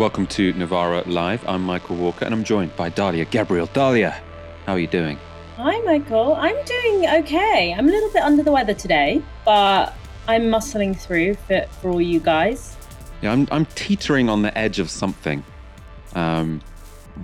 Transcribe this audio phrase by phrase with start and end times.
[0.00, 1.46] Welcome to Novara Live.
[1.46, 3.68] I'm Michael Walker and I'm joined by Dalia Gebrial.
[3.68, 4.18] Dalia,
[4.64, 5.18] how are you doing?
[5.58, 6.36] Hi, Michael.
[6.36, 7.74] I'm doing okay.
[7.76, 9.92] I'm a little bit under the weather today, but
[10.26, 12.78] I'm muscling through for, for all you guys.
[13.20, 15.44] Yeah, I'm, I'm teetering on the edge of something.
[16.14, 16.62] Um,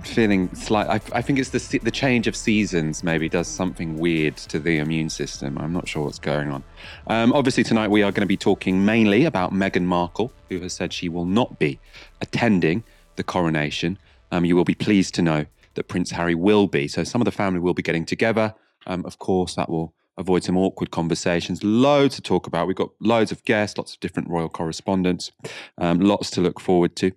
[0.03, 0.87] feeling slight.
[0.87, 4.77] I, I, think it's the the change of seasons maybe does something weird to the
[4.77, 5.57] immune system.
[5.57, 6.63] I'm not sure what's going on.
[7.07, 10.73] Um, obviously, tonight we are going to be talking mainly about Meghan Markle, who has
[10.73, 11.79] said she will not be
[12.21, 12.83] attending
[13.15, 13.97] the coronation.
[14.31, 15.45] Um, you will be pleased to know
[15.75, 16.87] that Prince Harry will be.
[16.87, 18.53] So some of the family will be getting together.
[18.85, 21.63] Um, of course, that will avoid some awkward conversations.
[21.63, 22.67] Loads to talk about.
[22.67, 25.31] We've got loads of guests, lots of different royal correspondents,
[25.77, 27.11] um, lots to look forward to.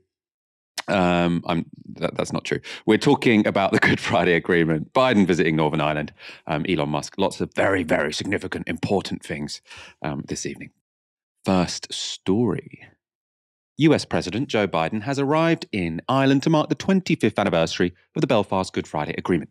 [0.91, 1.43] Um,
[1.97, 2.61] that, that's not true.
[2.87, 6.13] We're talking about the Good Friday Agreement, Biden visiting Northern Ireland,
[6.47, 9.61] um, Elon Musk, lots of very, very significant, important things
[10.03, 10.71] um, this evening.
[11.45, 12.87] First story.
[13.81, 18.27] US President Joe Biden has arrived in Ireland to mark the 25th anniversary of the
[18.27, 19.49] Belfast Good Friday Agreement.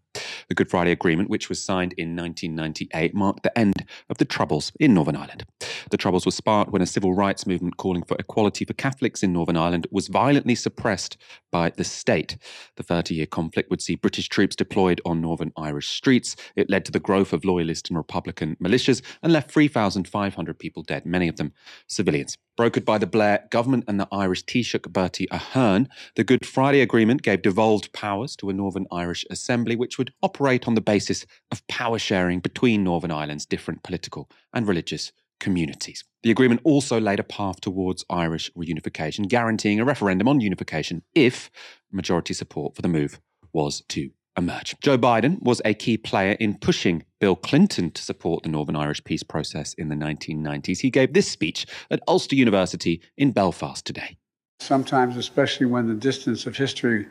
[0.49, 4.71] The Good Friday Agreement, which was signed in 1998, marked the end of the Troubles
[4.79, 5.45] in Northern Ireland.
[5.89, 9.33] The Troubles were sparked when a civil rights movement calling for equality for Catholics in
[9.33, 11.17] Northern Ireland was violently suppressed
[11.51, 12.37] by the state.
[12.75, 16.35] The 30 year conflict would see British troops deployed on Northern Irish streets.
[16.55, 21.07] It led to the growth of loyalist and Republican militias and left 3,500 people dead,
[21.07, 21.51] many of them
[21.87, 22.37] civilians.
[22.59, 27.21] Brokered by the Blair government and the Irish Taoiseach Bertie Ahern, the Good Friday Agreement
[27.21, 31.65] gave devolved powers to a Northern Irish Assembly, which would operate on the basis of
[31.67, 36.03] power sharing between Northern Ireland's different political and religious communities.
[36.23, 41.49] The agreement also laid a path towards Irish reunification, guaranteeing a referendum on unification if
[41.93, 43.21] majority support for the move
[43.53, 44.75] was to emerge.
[44.81, 49.03] Joe Biden was a key player in pushing Bill Clinton to support the Northern Irish
[49.03, 50.79] peace process in the 1990s.
[50.79, 54.17] He gave this speech at Ulster University in Belfast today.
[54.59, 57.07] Sometimes, especially when the distance of history,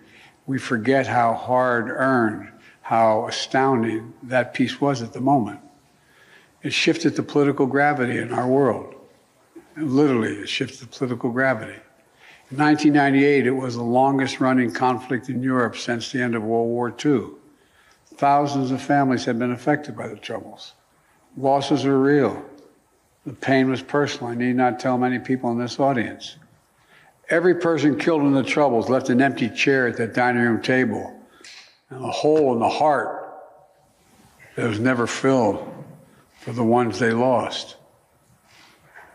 [0.46, 5.60] we forget how hard earned, how astounding that peace was at the moment.
[6.62, 8.94] It shifted the political gravity in our world.
[9.76, 11.78] literally, it shifted the political gravity.
[12.50, 16.68] In 1998, it was the longest running conflict in Europe since the end of World
[16.68, 17.37] War II.
[18.18, 20.72] Thousands of families have been affected by the Troubles.
[21.36, 22.44] Losses were real.
[23.24, 24.32] The pain was personal.
[24.32, 26.36] I need not tell many people in this audience.
[27.30, 31.16] Every person killed in the Troubles left an empty chair at that dining room table
[31.90, 33.32] and a hole in the heart
[34.56, 35.72] that was never filled
[36.40, 37.76] for the ones they lost.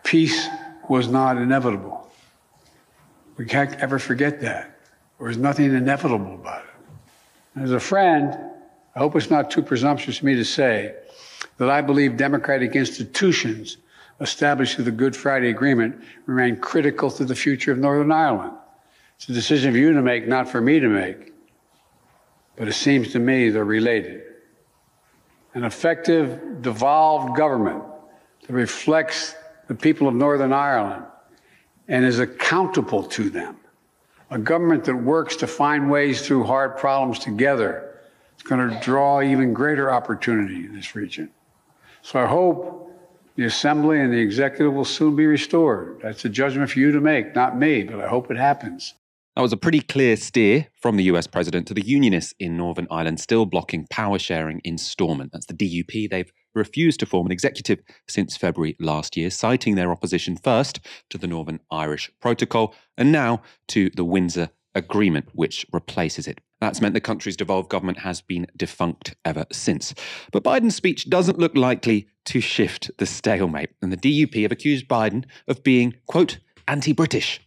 [0.06, 0.47] Peace
[0.88, 2.09] was not inevitable.
[3.35, 4.80] We can't ever forget that.
[5.18, 7.62] There was nothing inevitable about it.
[7.62, 8.52] As a friend,
[8.96, 10.96] I hope it's not too presumptuous for me to say
[11.58, 13.78] that I believe democratic institutions
[14.20, 18.53] established through the Good Friday Agreement remain critical to the future of Northern Ireland.
[19.16, 21.34] It's a decision for you to make, not for me to make.
[22.56, 24.22] But it seems to me they're related.
[25.56, 27.84] An effective, devolved government
[28.46, 29.36] that reflects
[29.68, 31.06] the people of Northern Ireland
[31.88, 33.58] and is accountable to them.
[34.30, 37.93] A government that works to find ways through hard problems together
[38.44, 41.31] is going to draw even greater opportunity in this region.
[42.02, 42.92] So I hope
[43.36, 46.02] the assembly and the executive will soon be restored.
[46.04, 48.94] That's a judgment for you to make, not me, but I hope it happens.
[49.36, 52.88] That was a pretty clear steer from the US president to the unionists in Northern
[52.92, 55.32] Ireland still blocking power sharing in Stormont.
[55.32, 56.09] That's the DUP.
[56.09, 61.18] They've refused to form an executive since February last year, citing their opposition first to
[61.18, 66.40] the Northern Irish Protocol and now to the Windsor Agreement, which replaces it.
[66.63, 69.94] That's meant the country's devolved government has been defunct ever since.
[70.31, 74.88] But Biden's speech doesn't look likely to shift the stalemate, and the DUP have accused
[74.88, 76.38] Biden of being, quote,
[76.69, 77.41] anti British.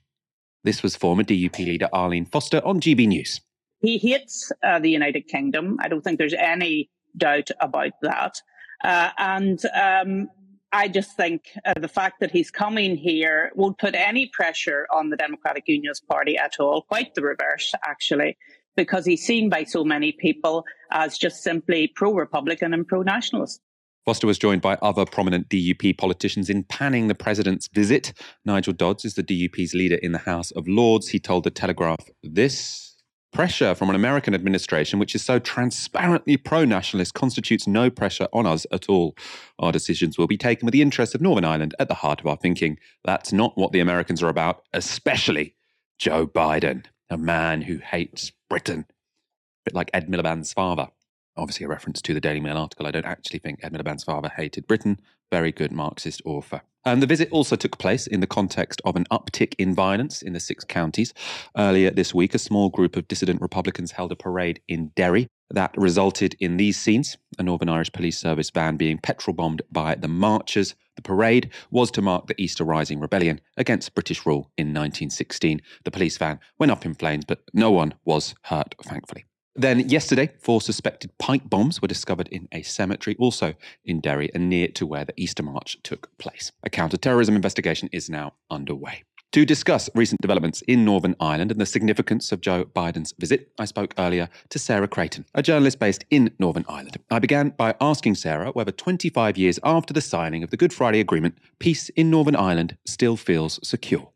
[0.65, 3.41] This was former DUP leader Arlene Foster on GB News.
[3.81, 5.79] He hates uh, the United Kingdom.
[5.81, 8.43] I don't think there's any doubt about that.
[8.85, 10.29] Uh, and um,
[10.73, 15.09] I just think uh, the fact that he's coming here won't put any pressure on
[15.09, 16.83] the Democratic Unionist Party at all.
[16.83, 18.37] Quite the reverse, actually,
[18.77, 23.61] because he's seen by so many people as just simply pro Republican and pro nationalist.
[24.05, 28.13] Foster was joined by other prominent DUP politicians in panning the president's visit.
[28.45, 31.09] Nigel Dodds is the DUP's leader in the House of Lords.
[31.09, 32.87] He told The Telegraph this
[33.33, 38.47] Pressure from an American administration which is so transparently pro nationalist constitutes no pressure on
[38.47, 39.15] us at all.
[39.59, 42.27] Our decisions will be taken with the interests of Northern Ireland at the heart of
[42.27, 42.79] our thinking.
[43.05, 45.55] That's not what the Americans are about, especially
[45.99, 48.87] Joe Biden, a man who hates Britain.
[48.89, 50.89] A bit like Ed Miliband's father.
[51.37, 52.87] Obviously, a reference to the Daily Mail article.
[52.87, 54.99] I don't actually think Ed Miliband's father hated Britain.
[55.31, 56.63] Very good Marxist author.
[56.85, 60.33] And the visit also took place in the context of an uptick in violence in
[60.33, 61.13] the six counties.
[61.57, 65.77] Earlier this week, a small group of dissident Republicans held a parade in Derry that
[65.77, 70.09] resulted in these scenes a Northern Irish Police Service van being petrol bombed by the
[70.09, 70.75] marchers.
[70.97, 75.61] The parade was to mark the Easter Rising rebellion against British rule in 1916.
[75.85, 79.25] The police van went up in flames, but no one was hurt, thankfully.
[79.55, 83.55] Then, yesterday, four suspected pipe bombs were discovered in a cemetery, also
[83.85, 86.53] in Derry and near to where the Easter March took place.
[86.63, 89.05] A counter-terrorism investigation is now underway.
[89.37, 93.67] To discuss recent developments in Northern Ireland and the significance of Joe Biden's visit, I
[93.67, 96.97] spoke earlier to Sarah Creighton, a journalist based in Northern Ireland.
[97.11, 101.01] I began by asking Sarah whether 25 years after the signing of the Good Friday
[101.01, 104.09] Agreement, peace in Northern Ireland still feels secure.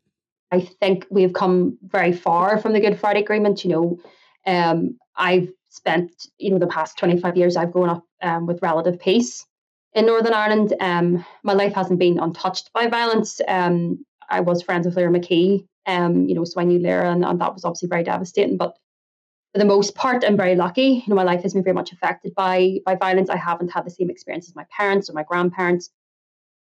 [0.51, 3.63] I think we've come very far from the Good Friday Agreement.
[3.63, 3.99] You know,
[4.47, 8.99] um, I've spent, you know, the past 25 years, I've grown up um, with relative
[8.99, 9.45] peace
[9.93, 10.73] in Northern Ireland.
[10.79, 13.39] Um, my life hasn't been untouched by violence.
[13.47, 17.25] Um, I was friends with Lyra McKee, um, you know, so I knew Lyra, and,
[17.25, 18.57] and, that was obviously very devastating.
[18.57, 18.75] But
[19.53, 21.03] for the most part, I'm very lucky.
[21.05, 23.29] You know, my life has been very much affected by by violence.
[23.29, 25.89] I haven't had the same experience as my parents or my grandparents.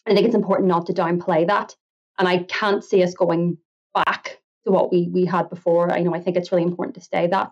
[0.06, 1.76] And I think it's important not to downplay that.
[2.18, 3.58] And I can't see us going
[3.94, 5.92] back to what we we had before.
[5.92, 7.52] I know I think it's really important to stay that.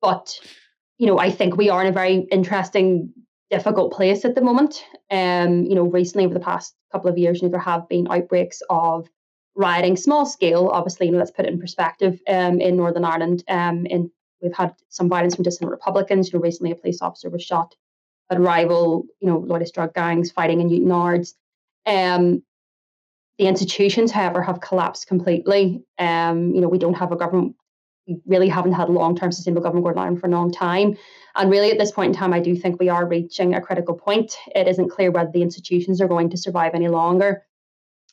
[0.00, 0.38] But
[0.98, 3.12] you know, I think we are in a very interesting,
[3.50, 4.84] difficult place at the moment.
[5.10, 8.08] Um, you know, recently over the past couple of years, you know, there have been
[8.10, 9.08] outbreaks of
[9.54, 10.68] rioting, small scale.
[10.68, 12.20] Obviously, you know, let's put it in perspective.
[12.28, 14.10] Um, in Northern Ireland, um, in
[14.40, 16.32] we've had some violence from dissident Republicans.
[16.32, 17.74] You know, recently a police officer was shot
[18.30, 21.34] at rival, you know, Loyalist drug gangs fighting in Newtownards.
[21.86, 22.42] Um,
[23.38, 25.82] the institutions, however, have collapsed completely.
[25.98, 27.56] Um, you know, we don't have a government.
[28.06, 30.96] We really haven't had long-term sustainable government going on for a long time.
[31.36, 33.94] And really, at this point in time, I do think we are reaching a critical
[33.94, 34.34] point.
[34.54, 37.42] It isn't clear whether the institutions are going to survive any longer.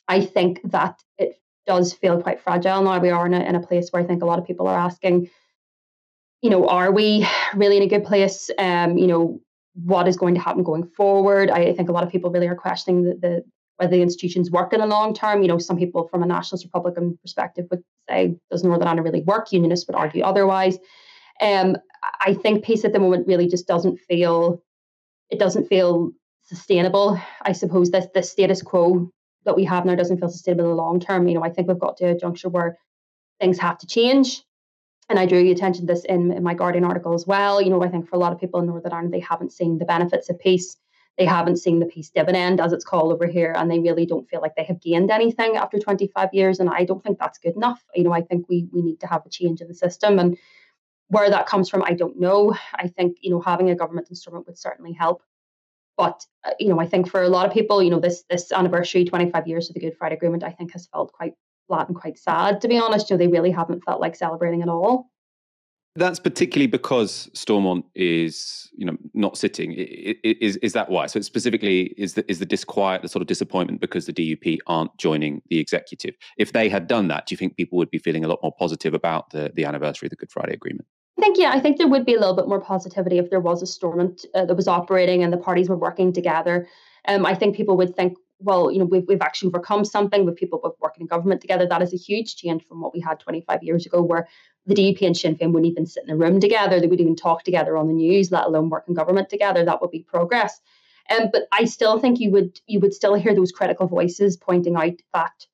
[0.06, 2.98] I think that it does feel quite fragile now.
[2.98, 4.78] We are in a, in a place where I think a lot of people are
[4.78, 5.30] asking,
[6.42, 8.50] you know, are we really in a good place?
[8.58, 9.40] Um, you know,
[9.74, 11.50] what is going to happen going forward?
[11.50, 13.44] I think a lot of people really are questioning the, the
[13.78, 15.42] whether the institutions work in the long term.
[15.42, 19.22] You know, some people from a nationalist Republican perspective would say, does Northern Ireland really
[19.22, 19.52] work?
[19.52, 20.78] Unionists would argue otherwise.
[21.40, 21.76] Um,
[22.20, 24.62] I think peace at the moment really just doesn't feel,
[25.30, 26.10] it doesn't feel
[26.42, 27.20] sustainable.
[27.42, 29.10] I suppose this the status quo
[29.44, 31.28] that we have now doesn't feel sustainable in the long term.
[31.28, 32.78] You know, I think we've got to a juncture where
[33.40, 34.42] things have to change.
[35.08, 37.62] And I drew your attention to this in, in my Guardian article as well.
[37.62, 39.78] You know, I think for a lot of people in Northern Ireland, they haven't seen
[39.78, 40.76] the benefits of peace
[41.18, 44.28] they haven't seen the peace dividend, as it's called over here, and they really don't
[44.28, 46.60] feel like they have gained anything after 25 years.
[46.60, 47.84] And I don't think that's good enough.
[47.94, 50.38] You know, I think we we need to have a change in the system, and
[51.08, 52.54] where that comes from, I don't know.
[52.74, 55.22] I think you know having a government instrument would certainly help.
[55.96, 58.52] But uh, you know, I think for a lot of people, you know, this this
[58.52, 61.34] anniversary, 25 years of the Good Friday Agreement, I think has felt quite
[61.66, 62.60] flat and quite sad.
[62.60, 65.10] To be honest, you know, they really haven't felt like celebrating at all.
[65.98, 69.72] That's particularly because Stormont is, you know, not sitting.
[69.72, 71.06] Is is that why?
[71.06, 74.96] So specifically, is the is the disquiet, the sort of disappointment because the DUP aren't
[74.96, 76.14] joining the executive?
[76.36, 78.52] If they had done that, do you think people would be feeling a lot more
[78.56, 80.86] positive about the the anniversary of the Good Friday Agreement?
[81.18, 83.40] I think yeah, I think there would be a little bit more positivity if there
[83.40, 86.68] was a Stormont uh, that was operating and the parties were working together.
[87.08, 90.36] Um, I think people would think, well, you know, we've, we've actually overcome something with
[90.36, 91.66] people working in government together.
[91.66, 94.28] That is a huge change from what we had 25 years ago, where
[94.66, 96.78] the DUP and Sinn Féin wouldn't even sit in a room together.
[96.78, 99.64] They wouldn't even talk together on the news, let alone work in government together.
[99.64, 100.60] That would be progress.
[101.10, 104.76] Um, but I still think you would you would still hear those critical voices pointing
[104.76, 105.46] out that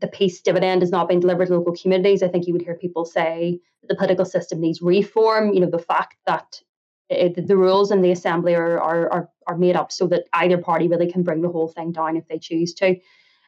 [0.00, 2.22] the peace dividend has not been delivered to local communities.
[2.22, 5.52] I think you would hear people say the political system needs reform.
[5.52, 6.60] You know, the fact that
[7.12, 10.58] it, the rules in the assembly are, are are are made up so that either
[10.58, 12.96] party really can bring the whole thing down if they choose to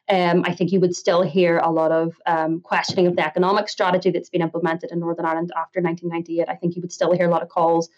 [0.07, 3.67] um, I think you would still hear a lot of um, questioning of the economic
[3.69, 6.47] strategy that's been implemented in Northern Ireland after 1998.
[6.47, 7.89] I think you would still hear a lot of calls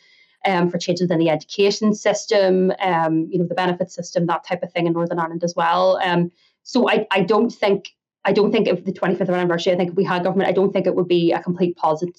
[0.46, 4.64] um, for changes in the education system, um, you know, the benefit system, that type
[4.64, 6.00] of thing in Northern Ireland as well.
[6.02, 6.32] Um,
[6.64, 7.90] so I, I don't think
[8.24, 10.74] I don't think if the 25th anniversary, I think if we had government, I don't
[10.74, 12.16] think it would be a complete positive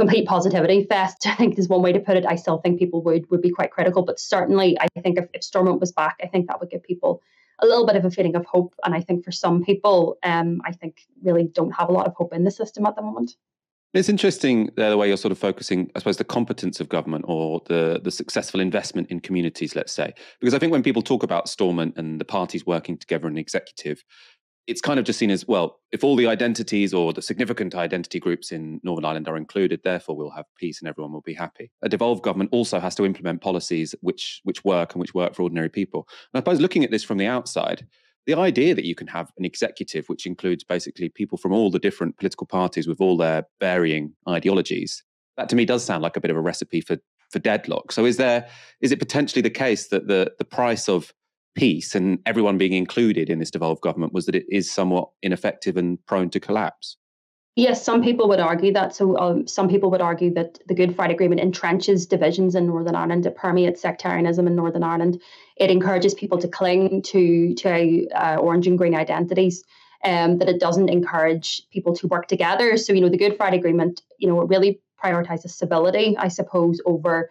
[0.00, 1.26] complete positivity fest.
[1.26, 2.26] I think is one way to put it.
[2.26, 5.44] I still think people would would be quite critical, but certainly I think if, if
[5.44, 7.22] Stormont was back, I think that would give people
[7.62, 8.74] a little bit of a feeling of hope.
[8.84, 12.14] And I think for some people, um, I think really don't have a lot of
[12.14, 13.36] hope in the system at the moment.
[13.92, 17.24] It's interesting uh, the way you're sort of focusing, I suppose, the competence of government
[17.26, 20.14] or the the successful investment in communities, let's say.
[20.40, 23.40] Because I think when people talk about Stormont and the parties working together in the
[23.40, 24.04] executive,
[24.70, 28.20] it's kind of just seen as well if all the identities or the significant identity
[28.20, 31.70] groups in northern ireland are included therefore we'll have peace and everyone will be happy
[31.82, 35.42] a devolved government also has to implement policies which which work and which work for
[35.42, 37.86] ordinary people and i suppose looking at this from the outside
[38.26, 41.78] the idea that you can have an executive which includes basically people from all the
[41.78, 45.02] different political parties with all their varying ideologies,
[45.36, 46.98] that to me does sound like a bit of a recipe for
[47.30, 47.92] for deadlock.
[47.92, 48.48] So is there
[48.80, 51.12] is it potentially the case that the the price of
[51.54, 55.76] peace and everyone being included in this devolved government was that it is somewhat ineffective
[55.76, 56.96] and prone to collapse?
[57.56, 58.94] Yes, some people would argue that.
[58.94, 62.94] So, um, some people would argue that the Good Friday Agreement entrenches divisions in Northern
[62.94, 63.26] Ireland.
[63.26, 65.20] It permeates sectarianism in Northern Ireland.
[65.56, 69.64] It encourages people to cling to to uh, orange and green identities.
[70.02, 72.78] Um, that it doesn't encourage people to work together.
[72.78, 76.80] So, you know, the Good Friday Agreement, you know, it really prioritizes stability, I suppose,
[76.86, 77.28] over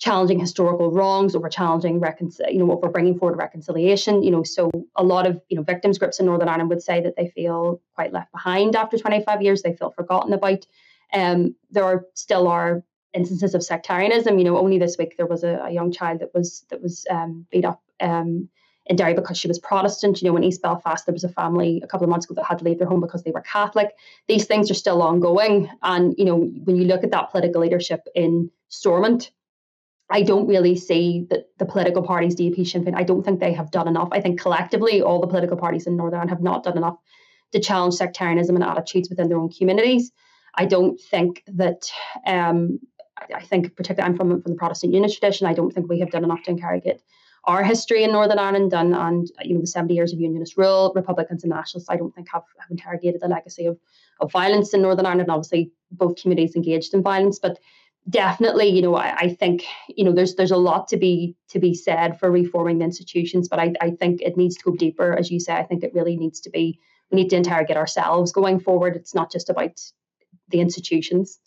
[0.00, 2.02] challenging historical wrongs, over challenging
[2.48, 4.22] you know, over bringing forward reconciliation.
[4.22, 7.02] You know, so a lot of you know victims groups in Northern Ireland would say
[7.02, 9.62] that they feel quite left behind after 25 years.
[9.62, 10.66] They feel forgotten about.
[11.12, 14.38] Um, there are still are instances of sectarianism.
[14.38, 17.04] You know, only this week there was a, a young child that was that was
[17.10, 18.48] um, beat up um,
[18.86, 20.22] in Derry because she was Protestant.
[20.22, 22.46] You know, in East Belfast there was a family a couple of months ago that
[22.46, 23.90] had to leave their home because they were Catholic.
[24.28, 28.06] These things are still ongoing, and you know, when you look at that political leadership
[28.14, 29.30] in Stormont
[30.10, 33.52] I don't really see that the political parties, DUP, Sinn Féin, I don't think they
[33.52, 34.08] have done enough.
[34.10, 36.96] I think collectively, all the political parties in Northern Ireland have not done enough
[37.52, 40.10] to challenge sectarianism and attitudes within their own communities.
[40.54, 41.90] I don't think that.
[42.26, 42.80] Um,
[43.34, 45.46] I think, particularly, I'm from from the Protestant Unionist tradition.
[45.46, 47.02] I don't think we have done enough to interrogate
[47.44, 50.92] our history in Northern Ireland and and you know the 70 years of Unionist rule.
[50.94, 53.78] Republicans and Nationalists, I don't think have, have interrogated the legacy of
[54.20, 55.22] of violence in Northern Ireland.
[55.22, 57.58] And obviously, both communities engaged in violence, but
[58.08, 61.58] definitely you know I, I, think you know there's there's a lot to be to
[61.58, 65.16] be said for reforming the institutions but I, I think it needs to go deeper
[65.16, 65.54] as you say.
[65.54, 66.80] I think it really needs to be
[67.10, 68.96] we need to interrogate ourselves going forward.
[68.96, 69.78] It's not just about
[70.48, 71.38] the institutions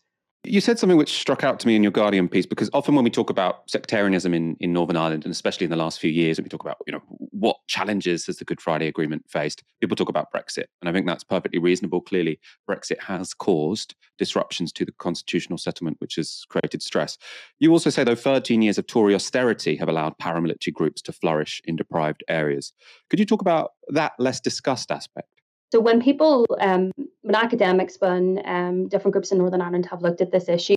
[0.45, 3.03] you said something which struck out to me in your Guardian piece because often when
[3.03, 6.37] we talk about sectarianism in, in Northern Ireland, and especially in the last few years,
[6.37, 9.95] when we talk about you know what challenges has the Good Friday Agreement faced, people
[9.95, 12.01] talk about Brexit, and I think that's perfectly reasonable.
[12.01, 17.17] Clearly, Brexit has caused disruptions to the constitutional settlement, which has created stress.
[17.59, 21.61] You also say though 13 years of Tory austerity have allowed paramilitary groups to flourish
[21.65, 22.73] in deprived areas.
[23.09, 25.27] Could you talk about that less discussed aspect?
[25.73, 26.91] So when people, um,
[27.23, 30.75] when academics, when um, different groups in Northern Ireland have looked at this issue,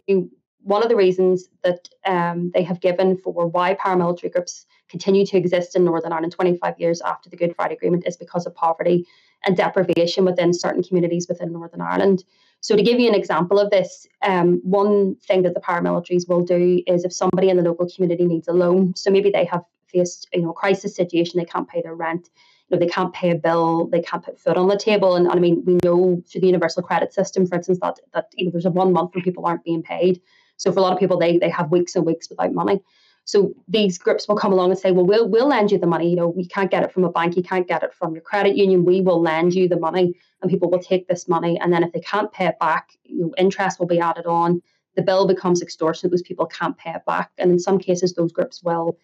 [0.62, 5.36] one of the reasons that um, they have given for why paramilitary groups continue to
[5.36, 9.06] exist in Northern Ireland 25 years after the Good Friday Agreement is because of poverty
[9.44, 12.24] and deprivation within certain communities within Northern Ireland.
[12.62, 16.42] So, to give you an example of this, um, one thing that the paramilitaries will
[16.42, 19.62] do is if somebody in the local community needs a loan, so maybe they have
[19.88, 22.30] faced you know a crisis situation, they can't pay their rent,
[22.68, 25.14] you know, they can't pay a bill, they can't put food on the table.
[25.14, 28.28] And, and I mean, we know through the universal credit system, for instance, that that
[28.34, 30.20] you know there's a one month when people aren't being paid.
[30.56, 32.80] So for a lot of people, they they have weeks and weeks without money.
[33.24, 36.08] So these groups will come along and say, well, we'll we'll lend you the money.
[36.10, 38.22] You know, we can't get it from a bank, you can't get it from your
[38.22, 38.84] credit union.
[38.84, 41.92] We will lend you the money, and people will take this money, and then if
[41.92, 44.62] they can't pay it back, you know, interest will be added on.
[44.96, 46.10] The bill becomes extortionate.
[46.10, 48.96] Those people can't pay it back, and in some cases, those groups will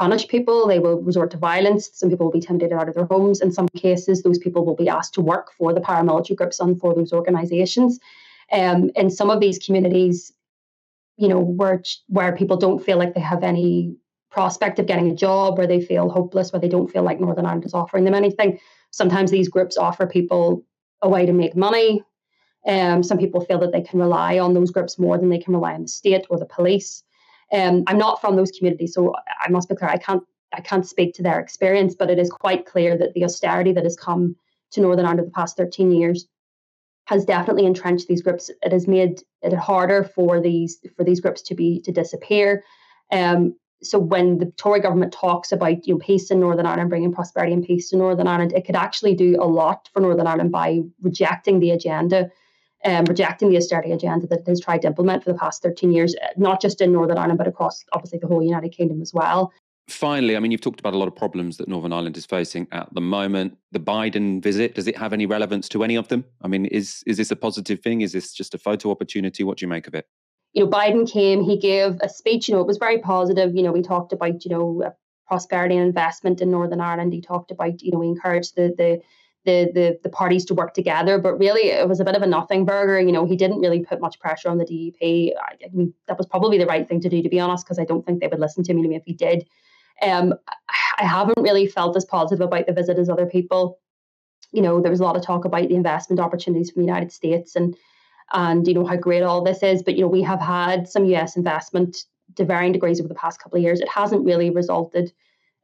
[0.00, 0.66] punish people.
[0.66, 1.90] They will resort to violence.
[1.92, 3.42] Some people will be intimidated out of their homes.
[3.42, 6.80] In some cases, those people will be asked to work for the paramilitary groups and
[6.80, 8.00] for those organizations.
[8.50, 10.32] Um, in some of these communities,
[11.18, 13.94] you know, where where people don't feel like they have any
[14.30, 17.44] prospect of getting a job, where they feel hopeless, where they don't feel like Northern
[17.44, 18.58] Ireland is offering them anything.
[18.90, 20.64] Sometimes these groups offer people
[21.02, 22.02] a way to make money.
[22.66, 25.52] Um, some people feel that they can rely on those groups more than they can
[25.52, 27.04] rely on the state or the police.
[27.52, 29.14] Um, I'm not from those communities, so
[29.44, 29.90] I must be clear.
[29.90, 33.24] I can't I can't speak to their experience, but it is quite clear that the
[33.24, 34.36] austerity that has come
[34.72, 36.26] to Northern Ireland the past 13 years
[37.06, 38.50] has definitely entrenched these groups.
[38.62, 42.64] It has made it harder for these for these groups to be to disappear.
[43.10, 47.12] Um, so when the Tory government talks about you know peace in Northern Ireland, bringing
[47.12, 50.52] prosperity and peace to Northern Ireland, it could actually do a lot for Northern Ireland
[50.52, 52.30] by rejecting the agenda
[52.84, 55.92] um, rejecting the austerity agenda that it has tried to implement for the past 13
[55.92, 59.12] years, uh, not just in Northern Ireland, but across obviously the whole United Kingdom as
[59.12, 59.52] well.
[59.88, 62.68] Finally, I mean, you've talked about a lot of problems that Northern Ireland is facing
[62.70, 63.56] at the moment.
[63.72, 66.24] The Biden visit, does it have any relevance to any of them?
[66.42, 68.00] I mean, is is this a positive thing?
[68.00, 69.42] Is this just a photo opportunity?
[69.42, 70.06] What do you make of it?
[70.52, 73.54] You know, Biden came, he gave a speech, you know, it was very positive.
[73.54, 74.90] You know, we talked about, you know, uh,
[75.26, 77.12] prosperity and investment in Northern Ireland.
[77.12, 79.00] He talked about, you know, we encouraged the the
[79.44, 81.18] the, the the parties to work together.
[81.18, 83.00] But really, it was a bit of a nothing burger.
[83.00, 85.32] You know, he didn't really put much pressure on the DUP.
[85.40, 87.78] I, I mean, that was probably the right thing to do, to be honest, because
[87.78, 89.46] I don't think they would listen to me if he did.
[90.02, 90.34] Um,
[90.98, 93.78] I haven't really felt as positive about the visit as other people.
[94.52, 97.12] You know, there was a lot of talk about the investment opportunities from the United
[97.12, 97.76] States and
[98.32, 99.82] and you know how great all this is.
[99.82, 101.96] But you know, we have had some US investment
[102.36, 103.80] to varying degrees over the past couple of years.
[103.80, 105.12] It hasn't really resulted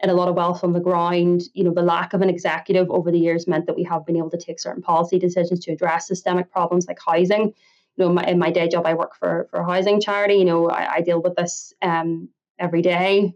[0.00, 1.42] and a lot of wealth on the ground.
[1.54, 4.16] You know, the lack of an executive over the years meant that we have been
[4.16, 7.54] able to take certain policy decisions to address systemic problems like housing.
[7.96, 10.34] You know, my, in my day job, I work for for a housing charity.
[10.34, 13.34] You know, I, I deal with this um, every day.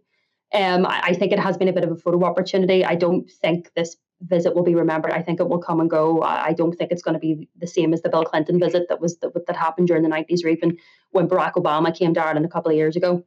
[0.52, 2.84] Um, I, I think it has been a bit of a photo opportunity.
[2.84, 5.12] I don't think this visit will be remembered.
[5.12, 6.22] I think it will come and go.
[6.22, 9.00] I don't think it's going to be the same as the Bill Clinton visit that
[9.00, 10.76] was that, that happened during the 90s or even
[11.12, 13.24] when Barack Obama came to Ireland a couple of years ago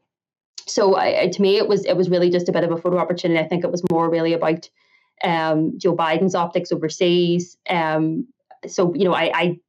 [0.65, 2.97] so I, to me, it was it was really just a bit of a photo
[2.97, 3.39] opportunity.
[3.39, 4.69] I think it was more really about
[5.23, 7.57] um, Joe Biden's optics overseas.
[7.69, 8.27] Um,
[8.67, 9.59] so you know, I, I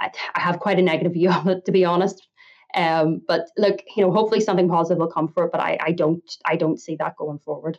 [0.00, 2.26] I have quite a negative view of it, to be honest.
[2.74, 5.52] Um, but look, you know, hopefully something positive will come for it.
[5.52, 7.78] But I, I don't I don't see that going forward.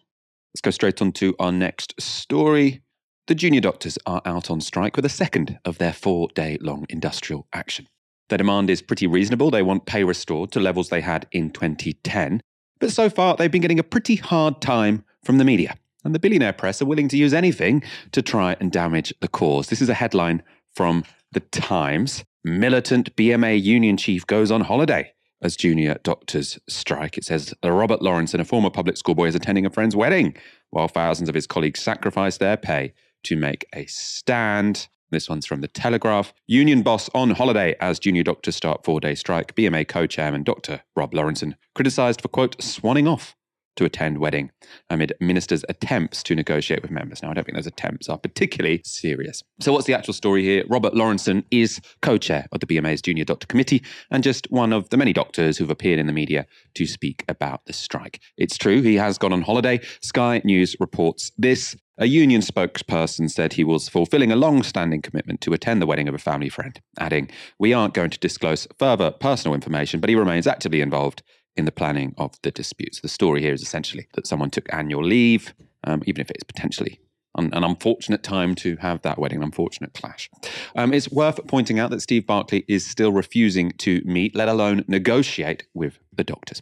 [0.53, 2.81] Let's go straight on to our next story.
[3.27, 6.85] The junior doctors are out on strike with a second of their four day long
[6.89, 7.87] industrial action.
[8.31, 9.51] Their demand is pretty reasonable.
[9.51, 12.39] They want pay restored to levels they had in 2010.
[12.79, 15.75] But so far, they've been getting a pretty hard time from the media.
[16.05, 17.83] And the billionaire press are willing to use anything
[18.13, 19.67] to try and damage the cause.
[19.67, 22.23] This is a headline from The Times.
[22.45, 25.11] Militant BMA union chief goes on holiday
[25.41, 27.17] as junior doctors strike.
[27.17, 30.37] It says Robert Laurenson, a former public school boy, is attending a friend's wedding
[30.69, 34.87] while thousands of his colleagues sacrifice their pay to make a stand.
[35.11, 36.33] This one's from The Telegraph.
[36.47, 39.53] Union boss on holiday as junior doctors start four day strike.
[39.55, 40.81] BMA co chairman Dr.
[40.95, 43.35] Rob Laurenson criticised for, quote, swanning off
[43.75, 44.51] to attend wedding
[44.89, 47.21] amid ministers' attempts to negotiate with members.
[47.21, 49.43] Now, I don't think those attempts are particularly serious.
[49.59, 50.63] So, what's the actual story here?
[50.69, 54.89] Robert Laurenson is co chair of the BMA's Junior Doctor Committee and just one of
[54.89, 58.21] the many doctors who've appeared in the media to speak about the strike.
[58.37, 59.81] It's true, he has gone on holiday.
[60.01, 61.75] Sky News reports this.
[62.01, 66.07] A union spokesperson said he was fulfilling a long standing commitment to attend the wedding
[66.07, 67.29] of a family friend, adding,
[67.59, 71.21] We aren't going to disclose further personal information, but he remains actively involved
[71.55, 73.01] in the planning of the disputes.
[73.01, 75.53] The story here is essentially that someone took annual leave,
[75.83, 76.99] um, even if it's potentially
[77.35, 80.29] an, an, unfortunate time to have that wedding, an unfortunate clash.
[80.75, 84.83] Um, it's worth pointing out that Steve Barclay is still refusing to meet, let alone
[84.87, 86.61] negotiate with the doctors.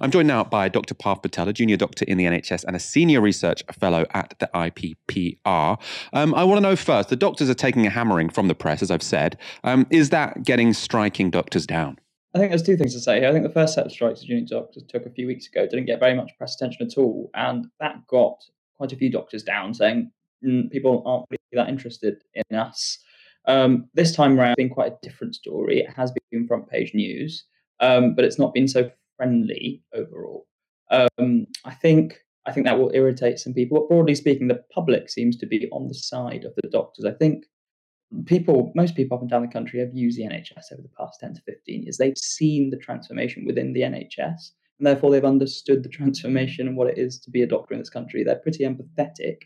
[0.00, 0.94] I'm joined now by Dr.
[0.94, 4.50] Parth Patel, a junior doctor in the NHS and a senior research fellow at the
[4.52, 5.80] IPPR.
[6.12, 8.82] Um, I want to know first the doctors are taking a hammering from the press,
[8.82, 9.38] as I've said.
[9.64, 11.98] Um, is that getting striking doctors down?
[12.34, 13.28] I think there's two things to say here.
[13.28, 15.66] I think the first set of strikes the junior doctors took a few weeks ago
[15.66, 18.44] didn't get very much press attention at all, and that got
[18.80, 20.10] quite a few doctors down saying
[20.42, 22.98] mm, people aren't really that interested in us.
[23.44, 25.80] Um, this time around, it's been quite a different story.
[25.80, 27.44] It has been front page news,
[27.80, 30.46] um, but it's not been so friendly overall.
[30.90, 33.80] Um, I think I think that will irritate some people.
[33.80, 37.04] But broadly speaking, the public seems to be on the side of the doctors.
[37.04, 37.44] I think
[38.24, 41.20] people, most people up and down the country have used the NHS over the past
[41.20, 41.98] 10 to 15 years.
[41.98, 46.88] They've seen the transformation within the NHS and therefore they've understood the transformation and what
[46.88, 48.24] it is to be a doctor in this country.
[48.24, 49.42] They're pretty empathetic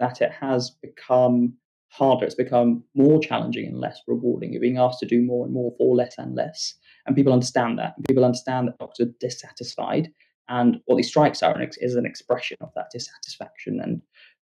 [0.00, 1.54] that it has become
[1.88, 4.52] harder, it's become more challenging and less rewarding.
[4.52, 6.74] You're being asked to do more and more for less and less.
[7.06, 7.94] And people understand that.
[8.08, 10.08] People understand that doctors are dissatisfied.
[10.48, 13.78] And what these strikes are is an expression of that dissatisfaction.
[13.80, 14.02] And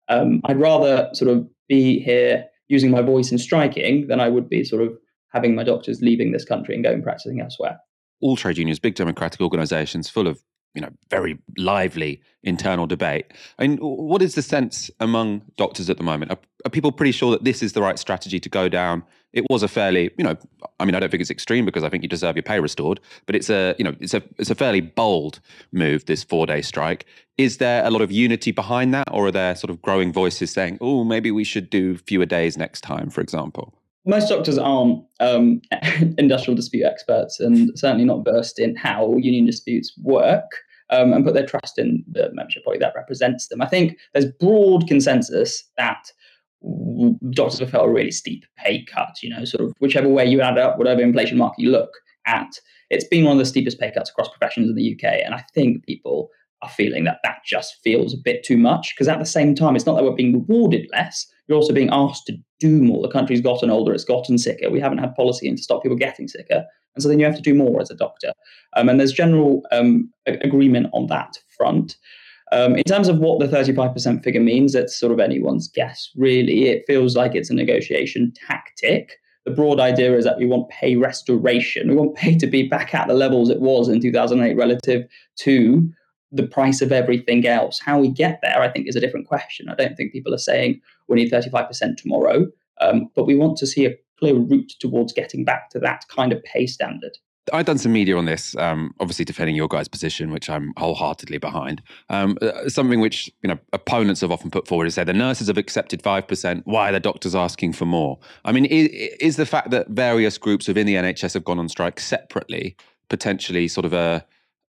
[0.10, 4.50] um, I'd rather sort of be here using my voice and striking than I would
[4.50, 4.98] be sort of
[5.32, 7.78] having my doctors leaving this country and going practicing elsewhere.
[8.24, 10.42] All trade unions, big democratic organizations full of
[10.74, 13.32] you know very lively internal debate.
[13.60, 16.32] I mean, what is the sense among doctors at the moment?
[16.32, 19.04] Are, are, people pretty sure that this is the right strategy to go down?
[19.34, 20.38] It was a fairly, you know,
[20.80, 23.00] I mean, I don't think it's extreme because I think you deserve your pay restored,
[23.26, 25.40] but it's a, you know, it's a it's a fairly bold
[25.72, 26.06] move.
[26.06, 27.06] This four day strike.
[27.38, 30.52] Is there a lot of unity behind that, or are there sort of growing voices
[30.52, 33.74] saying, "Oh, maybe we should do fewer days next time," for example?
[34.06, 35.62] Most doctors aren't um,
[36.18, 40.52] industrial dispute experts and certainly not versed in how union disputes work
[40.89, 43.62] um, and put their trust in the membership body that represents them.
[43.62, 46.12] I think there's broad consensus that
[47.32, 50.42] doctors have felt a really steep pay cut, you know, sort of whichever way you
[50.42, 51.92] add up, whatever inflation mark you look
[52.26, 55.22] at, it's been one of the steepest pay cuts across professions in the UK.
[55.26, 56.30] And I think people
[56.63, 59.76] are feeling that that just feels a bit too much because at the same time,
[59.76, 63.02] it's not that we're being rewarded less, you're also being asked to do more.
[63.02, 64.69] The country's gotten older, it's gotten sicker.
[64.69, 66.65] We haven't had policy in to stop people getting sicker.
[66.95, 68.34] And so then you have to do more as a doctor.
[68.76, 71.97] Um, and there's general um, agreement on that front.
[72.52, 76.67] Um, in terms of what the 35% figure means, it's sort of anyone's guess, really.
[76.67, 79.13] It feels like it's a negotiation tactic.
[79.45, 81.89] The broad idea is that we want pay restoration.
[81.89, 85.06] We want pay to be back at the levels it was in 2008 relative
[85.39, 85.91] to
[86.34, 87.80] the price of everything else.
[87.80, 89.69] How we get there, I think, is a different question.
[89.69, 92.48] I don't think people are saying we need 35% tomorrow,
[92.82, 96.34] um, but we want to see a clear route towards getting back to that kind
[96.34, 97.17] of pay standard.
[97.52, 101.39] I've done some media on this, um, obviously defending your guys' position, which I'm wholeheartedly
[101.39, 101.84] behind.
[102.10, 105.48] Um, uh, something which you know opponents have often put forward is say the nurses
[105.48, 106.65] have accepted five percent.
[106.65, 108.17] Why are the doctors asking for more?
[108.46, 108.88] I mean, is,
[109.19, 112.78] is, the fact that various groups within the NHS have gone on strike separately
[113.10, 114.26] potentially sort of a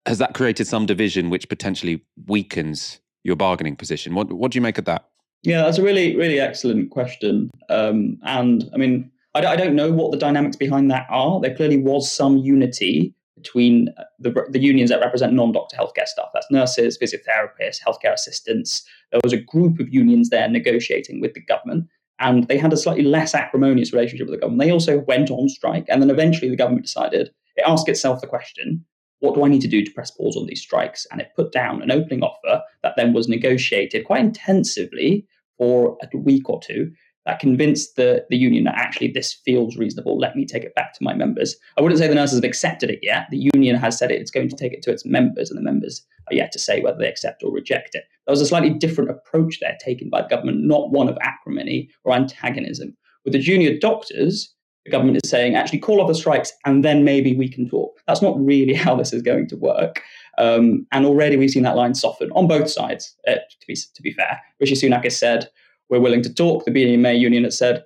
[0.07, 4.15] has that created some division which potentially weakens your bargaining position?
[4.15, 5.09] What what do you make of that?
[5.43, 7.51] Yeah, that's a really really excellent question.
[7.69, 11.41] Um, and I mean I, I don't know what the dynamics behind that are.
[11.41, 16.29] There clearly was some unity between uh, the, the unions that represent non-doctor healthcare staff.
[16.35, 18.83] That's nurses, physiotherapists, healthcare assistants.
[19.13, 22.77] There was a group of unions there negotiating with the government, and they had a
[22.77, 24.61] slightly less acrimonious relationship with the government.
[24.61, 28.27] They also went on strike, and then eventually the government decided it asked itself the
[28.27, 28.85] question:
[29.21, 31.07] What do I need to do to press pause on these strikes?
[31.11, 35.27] And it put down an opening offer that then was negotiated quite intensively
[35.59, 36.91] for a week or two
[37.27, 40.19] that convinced the, the union that actually this feels reasonable.
[40.19, 41.55] Let me take it back to my members.
[41.77, 43.27] I wouldn't say the nurses have accepted it yet.
[43.31, 45.63] The union has said it, it's going to take it to its members, and the
[45.63, 48.05] members are yet to say whether they accept or reject it.
[48.27, 51.91] There was a slightly different approach there taken by the government, not one of acrimony
[52.05, 52.97] or antagonism.
[53.25, 57.05] With the junior doctors, the government is saying, actually call off the strikes and then
[57.05, 57.99] maybe we can talk.
[58.07, 60.03] That's not really how this is going to work.
[60.39, 64.03] Um, and already we've seen that line soften on both sides, uh, to, be, to
[64.03, 64.41] be fair.
[64.59, 65.49] Rishi Sunak has said,
[65.91, 66.65] we're willing to talk.
[66.65, 67.85] The BMA union has said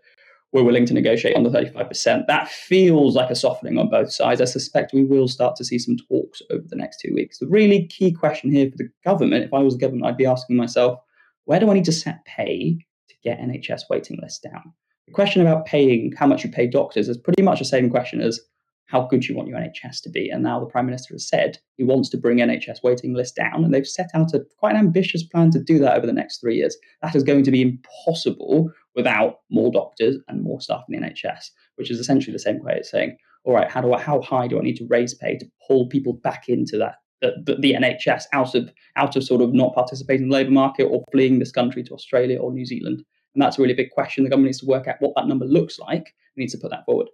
[0.52, 2.26] we're willing to negotiate on the 35%.
[2.28, 4.40] That feels like a softening on both sides.
[4.40, 7.38] I suspect we will start to see some talks over the next two weeks.
[7.38, 10.26] The really key question here for the government, if I was the government, I'd be
[10.26, 11.00] asking myself,
[11.46, 12.78] where do I need to set pay
[13.08, 14.72] to get NHS waiting lists down?
[15.06, 18.20] The question about paying how much you pay doctors is pretty much the same question
[18.20, 18.40] as
[18.86, 20.28] how good you want your NHS to be.
[20.28, 23.64] And now the Prime Minister has said he wants to bring NHS waiting lists down,
[23.64, 26.40] and they've set out a quite an ambitious plan to do that over the next
[26.40, 26.76] three years.
[27.02, 31.50] That is going to be impossible without more doctors and more staff in the NHS,
[31.76, 34.48] which is essentially the same way as saying, all right, how do I, how high
[34.48, 38.24] do I need to raise pay to pull people back into that the, the, NHS
[38.32, 41.52] out of out of sort of not participating in the labour market or fleeing this
[41.52, 43.02] country to Australia or New Zealand?
[43.34, 44.24] And that's a really big question.
[44.24, 46.08] The government needs to work out what that number looks like.
[46.36, 47.08] It needs to put that forward.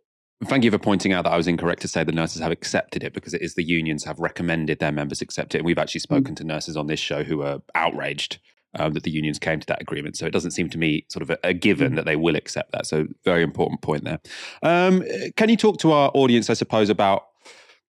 [0.46, 3.04] Thank you for pointing out that I was incorrect to say the nurses have accepted
[3.04, 5.58] it because it is the unions have recommended their members accept it.
[5.58, 6.04] And we've actually mm.
[6.04, 8.38] spoken to nurses on this show who are outraged
[8.78, 10.16] um, that the unions came to that agreement.
[10.16, 11.96] So it doesn't seem to me sort of a, a given mm.
[11.96, 12.86] that they will accept that.
[12.86, 14.20] So very important point there.
[14.62, 15.04] Um,
[15.36, 17.24] can you talk to our audience, I suppose, about,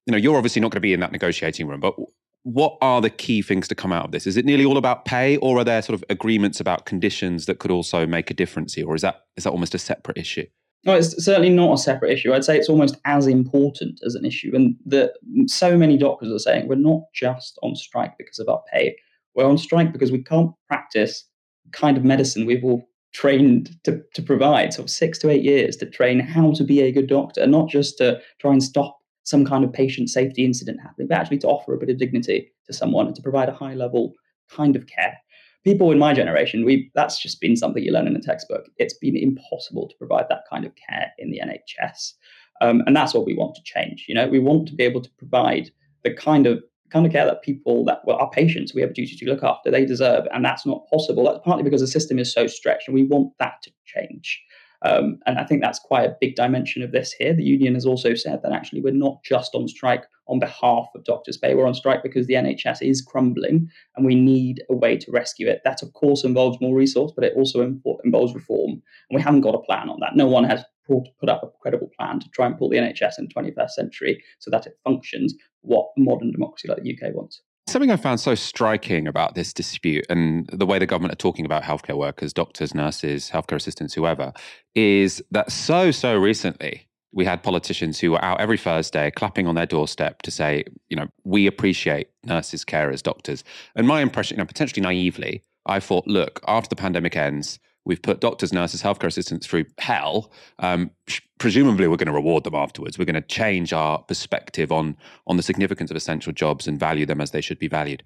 [0.05, 1.95] you know, you're obviously not going to be in that negotiating room, but
[2.43, 4.25] what are the key things to come out of this?
[4.25, 7.59] Is it nearly all about pay, or are there sort of agreements about conditions that
[7.59, 10.45] could also make a difference here, or is that is that almost a separate issue?
[10.83, 12.33] No, it's certainly not a separate issue.
[12.33, 14.51] I'd say it's almost as important as an issue.
[14.55, 15.13] And that
[15.45, 18.95] so many doctors are saying we're not just on strike because of our pay.
[19.35, 21.23] We're on strike because we can't practice
[21.65, 25.75] the kind of medicine we've all trained to, to provide, of six to eight years
[25.77, 28.97] to train how to be a good doctor, not just to try and stop
[29.31, 32.51] some kind of patient safety incident happening, but actually to offer a bit of dignity
[32.67, 34.13] to someone and to provide a high level
[34.49, 35.17] kind of care
[35.63, 38.67] people in my generation, we that's just been something you learn in a textbook.
[38.77, 42.13] It's been impossible to provide that kind of care in the NHS,
[42.61, 44.05] um, and that's what we want to change.
[44.07, 45.69] You know, we want to be able to provide
[46.03, 48.93] the kind of kind of care that people that well, our patients we have a
[48.93, 51.23] duty to look after they deserve, and that's not possible.
[51.25, 54.41] That's partly because the system is so stretched, and we want that to change.
[54.83, 57.33] Um, and I think that's quite a big dimension of this here.
[57.33, 61.03] The union has also said that actually we're not just on strike on behalf of
[61.03, 61.53] doctors' pay.
[61.53, 65.47] We're on strike because the NHS is crumbling and we need a way to rescue
[65.47, 65.61] it.
[65.65, 67.61] That, of course, involves more resource, but it also
[68.03, 68.71] involves reform.
[68.71, 70.15] And we haven't got a plan on that.
[70.15, 73.27] No one has put up a credible plan to try and pull the NHS in
[73.27, 77.41] the 21st century so that it functions what modern democracy like the UK wants.
[77.71, 81.45] Something I found so striking about this dispute and the way the government are talking
[81.45, 84.33] about healthcare workers, doctors, nurses, healthcare assistants, whoever,
[84.75, 89.55] is that so, so recently we had politicians who were out every Thursday clapping on
[89.55, 93.41] their doorstep to say, you know, we appreciate nurses, carers, doctors.
[93.73, 98.01] And my impression, you know, potentially naively, I thought, look, after the pandemic ends, we've
[98.01, 100.31] put doctors, nurses, healthcare assistants through hell.
[100.59, 100.91] Um,
[101.39, 102.97] presumably, we're going to reward them afterwards.
[102.97, 107.05] We're going to change our perspective on on the significance of essential jobs and value
[107.05, 108.03] them as they should be valued.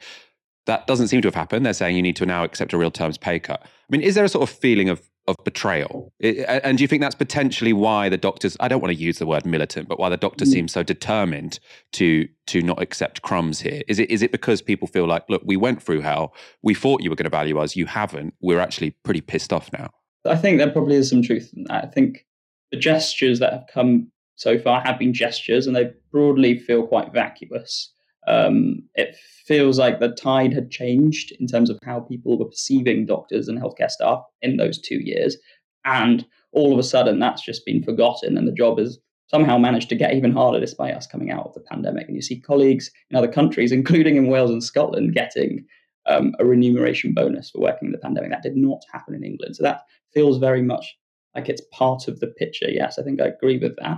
[0.66, 1.66] That doesn't seem to have happened.
[1.66, 3.62] They're saying you need to now accept a real terms pay cut.
[3.64, 6.14] I mean, is there a sort of feeling of of betrayal.
[6.20, 9.26] And do you think that's potentially why the doctors I don't want to use the
[9.26, 10.50] word militant, but why the doctor mm.
[10.50, 11.60] seems so determined
[11.94, 13.82] to to not accept crumbs here?
[13.88, 17.02] Is it is it because people feel like, look, we went through hell, we thought
[17.02, 18.36] you were going to value us, you haven't.
[18.42, 19.90] We're actually pretty pissed off now.
[20.26, 21.86] I think there probably is some truth in that.
[21.86, 22.26] I think
[22.72, 27.14] the gestures that have come so far have been gestures and they broadly feel quite
[27.14, 27.92] vacuous.
[28.28, 33.06] Um, it feels like the tide had changed in terms of how people were perceiving
[33.06, 35.38] doctors and healthcare staff in those two years.
[35.86, 39.90] And all of a sudden, that's just been forgotten, and the job has somehow managed
[39.90, 42.08] to get even harder despite us coming out of the pandemic.
[42.08, 45.66] And you see colleagues in other countries, including in Wales and Scotland, getting
[46.08, 48.32] um, a remuneration bonus for working in the pandemic.
[48.32, 49.56] That did not happen in England.
[49.56, 49.82] So that
[50.14, 50.96] feels very much
[51.36, 52.70] like it's part of the picture.
[52.70, 53.98] Yes, I think I agree with that.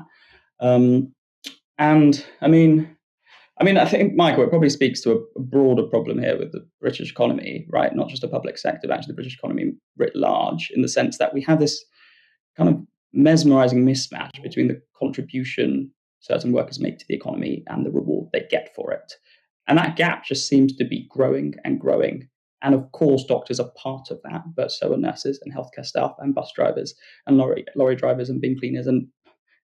[0.60, 1.14] Um,
[1.78, 2.97] and I mean,
[3.60, 6.68] I mean, I think Michael, it probably speaks to a, broader problem here with the
[6.80, 7.96] British economy, right?
[7.96, 11.18] Not just the public sector, but actually the British economy writ large, in the sense
[11.18, 11.84] that we have this
[12.56, 12.76] kind of
[13.14, 18.46] mesmerizing mismatch between the contribution certain workers make to the economy and the reward they
[18.50, 19.14] get for it.
[19.68, 22.28] And that gap just seems to be growing and growing.
[22.62, 26.16] And of course, doctors are part of that, but so are nurses and healthcare staff
[26.20, 28.88] and bus drivers and lorry, lorry drivers and bin cleaners.
[28.88, 29.08] And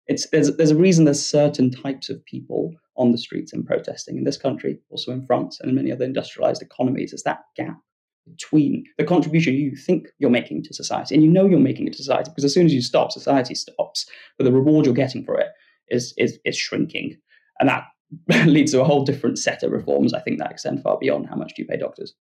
[0.08, 4.16] it's, there's, there's a reason there's certain types of people on the streets and protesting
[4.16, 7.12] in this country, also in France and in many other industrialized economies.
[7.12, 7.78] It's that gap
[8.26, 11.92] between the contribution you think you're making to society and you know you're making it
[11.92, 14.06] to society because as soon as you stop, society stops.
[14.36, 15.48] But the reward you're getting for it
[15.88, 17.18] is, is, is shrinking.
[17.60, 17.84] And that
[18.46, 21.36] leads to a whole different set of reforms, I think, that extend far beyond how
[21.36, 22.14] much do you pay doctors.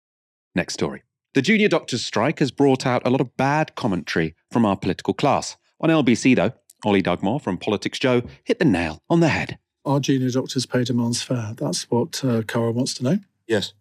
[0.56, 1.04] Next story.
[1.36, 5.14] The junior doctors' strike has brought out a lot of bad commentary from our political
[5.14, 5.58] class.
[5.82, 9.58] On LBC, though, Ollie Dugmore from Politics Joe hit the nail on the head.
[9.86, 11.54] Are junior doctors' pay demands fair?
[11.58, 13.20] That's what uh, Cara wants to know.
[13.48, 13.74] Yes.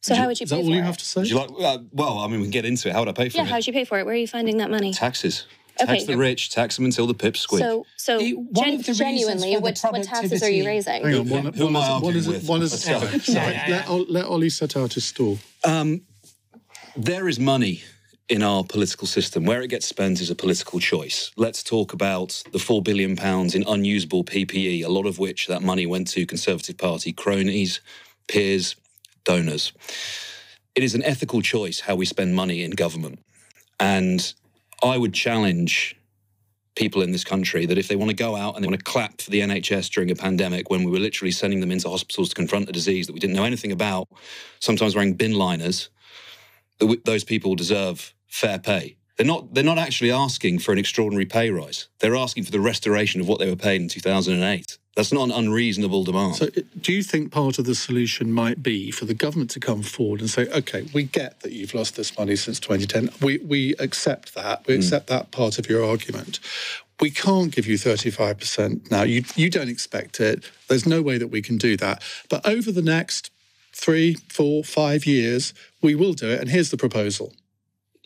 [0.00, 0.84] So how would you Is pay that for all you it?
[0.84, 1.20] have to say?
[1.20, 1.50] Would you like?
[1.60, 2.92] Uh, well, I mean, we can get into it.
[2.92, 3.46] How would I pay for yeah, it?
[3.46, 4.06] Yeah, how would you pay for it?
[4.06, 4.92] Where are you finding that money?
[4.94, 5.46] Taxes.
[5.80, 7.62] Okay, Tax the rich, tax them until the pips squeak.
[7.62, 11.04] So, so The- gen- the genuinely, for what, what taxes are you raising?
[11.04, 12.48] Hang on, one, Who one am I is- one arguing is- with?
[12.48, 13.18] one is- Let's go.
[13.32, 15.38] sorry, let, let Ollie set out his stall.
[15.64, 16.02] Um,
[16.96, 17.82] there is money
[18.28, 19.44] in our political system.
[19.44, 21.30] Where it gets spent is a political choice.
[21.36, 25.62] Let's talk about the four billion pounds in unusable PPE, a lot of which that
[25.62, 27.80] money went to Conservative Party cronies,
[28.28, 28.76] peers,
[29.24, 29.72] donors.
[30.74, 33.20] It is an ethical choice how we spend money in government,
[33.80, 34.32] and
[34.82, 35.96] I would challenge
[36.76, 38.84] people in this country that if they want to go out and they want to
[38.84, 42.28] clap for the NHS during a pandemic when we were literally sending them into hospitals
[42.28, 44.06] to confront a disease that we didn't know anything about,
[44.60, 45.90] sometimes wearing bin liners,
[47.04, 48.96] those people deserve fair pay.
[49.18, 49.52] They're not.
[49.52, 51.88] They're not actually asking for an extraordinary pay rise.
[51.98, 54.78] They're asking for the restoration of what they were paid in 2008.
[54.94, 56.36] That's not an unreasonable demand.
[56.36, 59.60] So, uh, do you think part of the solution might be for the government to
[59.60, 63.10] come forward and say, "Okay, we get that you've lost this money since 2010.
[63.20, 64.64] We we accept that.
[64.68, 64.80] We hmm.
[64.80, 66.38] accept that part of your argument.
[67.00, 69.02] We can't give you 35% now.
[69.02, 70.48] You you don't expect it.
[70.68, 72.02] There's no way that we can do that.
[72.28, 73.32] But over the next
[73.72, 76.40] three, four, five years, we will do it.
[76.40, 77.32] And here's the proposal.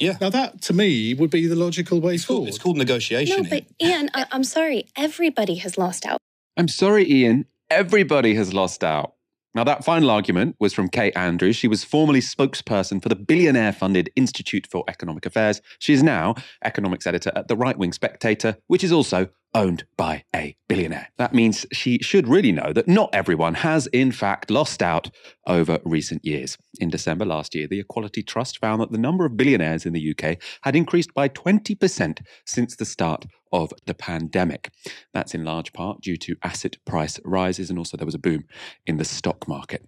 [0.03, 2.49] Yeah, Now, that to me would be the logical way it's called, forward.
[2.49, 3.43] it's called negotiation.
[3.43, 4.89] No, but Ian, I, I'm sorry.
[4.97, 6.19] Everybody has lost out.
[6.57, 7.47] I'm sorry, Ian.
[7.71, 9.15] Everybody has lost out.
[9.55, 11.57] Now, that final argument was from Kate Andrews.
[11.57, 15.61] She was formerly spokesperson for the billionaire funded Institute for Economic Affairs.
[15.79, 16.35] She is now
[16.65, 21.09] economics editor at the right wing Spectator, which is also owned by a billionaire.
[21.19, 25.11] That means she should really know that not everyone has, in fact, lost out
[25.47, 26.57] over recent years.
[26.81, 30.15] In December last year, the Equality Trust found that the number of billionaires in the
[30.17, 34.71] UK had increased by 20% since the start of the pandemic.
[35.13, 38.45] That's in large part due to asset price rises, and also there was a boom
[38.87, 39.87] in the stock market.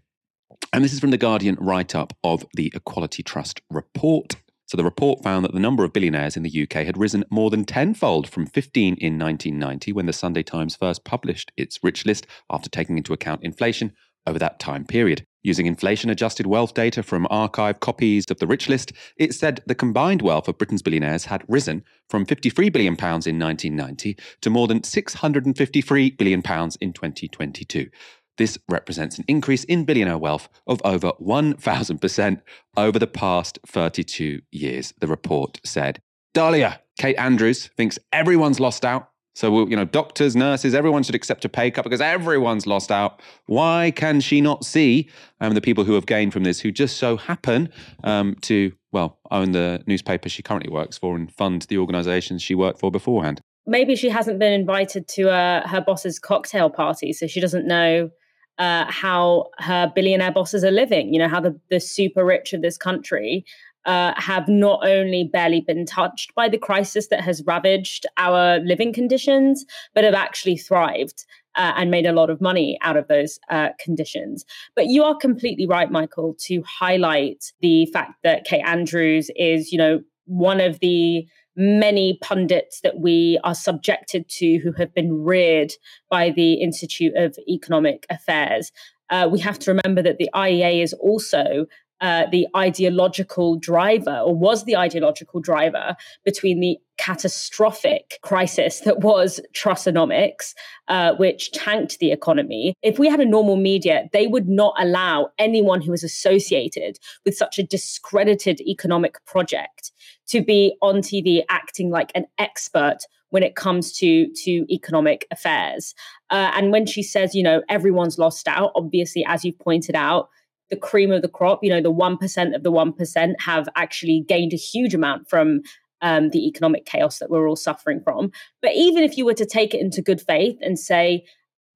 [0.72, 4.36] And this is from the Guardian write up of the Equality Trust report.
[4.66, 7.50] So the report found that the number of billionaires in the UK had risen more
[7.50, 12.26] than tenfold from 15 in 1990 when the Sunday Times first published its rich list
[12.50, 13.92] after taking into account inflation
[14.26, 15.26] over that time period.
[15.42, 19.74] Using inflation adjusted wealth data from archive copies of the rich list, it said the
[19.74, 24.66] combined wealth of Britain's billionaires had risen from 53 billion pounds in 1990 to more
[24.66, 27.90] than 653 billion pounds in 2022.
[28.36, 32.40] This represents an increase in billionaire wealth of over 1,000%
[32.76, 36.00] over the past 32 years, the report said.
[36.34, 39.10] Dalia, Kate Andrews thinks everyone's lost out.
[39.36, 42.92] So, we'll, you know, doctors, nurses, everyone should accept a pay cut because everyone's lost
[42.92, 43.20] out.
[43.46, 46.98] Why can she not see um, the people who have gained from this, who just
[46.98, 47.68] so happen
[48.04, 52.54] um, to, well, own the newspaper she currently works for and fund the organizations she
[52.54, 53.40] worked for beforehand?
[53.66, 58.10] maybe she hasn't been invited to uh, her boss's cocktail party, so she doesn't know
[58.58, 61.12] uh, how her billionaire bosses are living.
[61.12, 63.44] You know how the the super rich of this country
[63.84, 68.92] uh, have not only barely been touched by the crisis that has ravaged our living
[68.92, 69.64] conditions,
[69.94, 71.24] but have actually thrived.
[71.56, 74.44] Uh, and made a lot of money out of those uh, conditions.
[74.74, 79.78] But you are completely right, Michael, to highlight the fact that Kate Andrews is, you
[79.78, 85.72] know, one of the many pundits that we are subjected to who have been reared
[86.10, 88.72] by the Institute of Economic Affairs.
[89.10, 91.66] Uh, we have to remember that the IEA is also
[92.00, 99.40] uh, the ideological driver, or was the ideological driver between the catastrophic crisis that was
[99.54, 100.54] Trussonomics,
[100.88, 102.74] uh, which tanked the economy.
[102.82, 107.36] If we had a normal media, they would not allow anyone who is associated with
[107.36, 109.92] such a discredited economic project
[110.28, 112.98] to be on TV acting like an expert
[113.30, 115.94] when it comes to to economic affairs.
[116.30, 120.28] Uh, and when she says, you know, everyone's lost out, obviously, as you've pointed out,
[120.70, 124.52] the cream of the crop, you know, the 1% of the 1% have actually gained
[124.52, 125.60] a huge amount from
[126.00, 128.30] um, the economic chaos that we're all suffering from.
[128.62, 131.24] But even if you were to take it into good faith and say,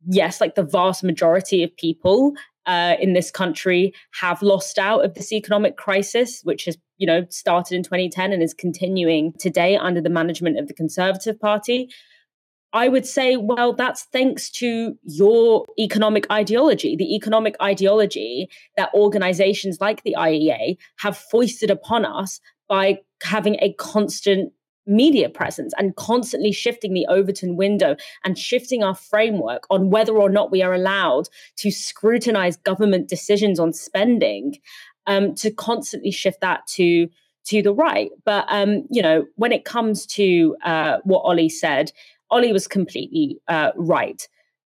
[0.06, 2.34] yes, like the vast majority of people
[2.66, 7.24] uh, in this country have lost out of this economic crisis, which has you know
[7.30, 11.88] started in 2010 and is continuing today under the management of the Conservative Party.
[12.74, 19.78] I would say, well, that's thanks to your economic ideology, the economic ideology that organizations
[19.80, 24.52] like the IEA have foisted upon us by having a constant
[24.88, 30.30] media presence and constantly shifting the Overton window and shifting our framework on whether or
[30.30, 34.56] not we are allowed to scrutinize government decisions on spending,
[35.08, 37.08] um, to constantly shift that to
[37.46, 38.10] to the right.
[38.24, 41.90] But um, you know, when it comes to uh, what Ollie said,
[42.30, 44.28] Ollie was completely uh, right.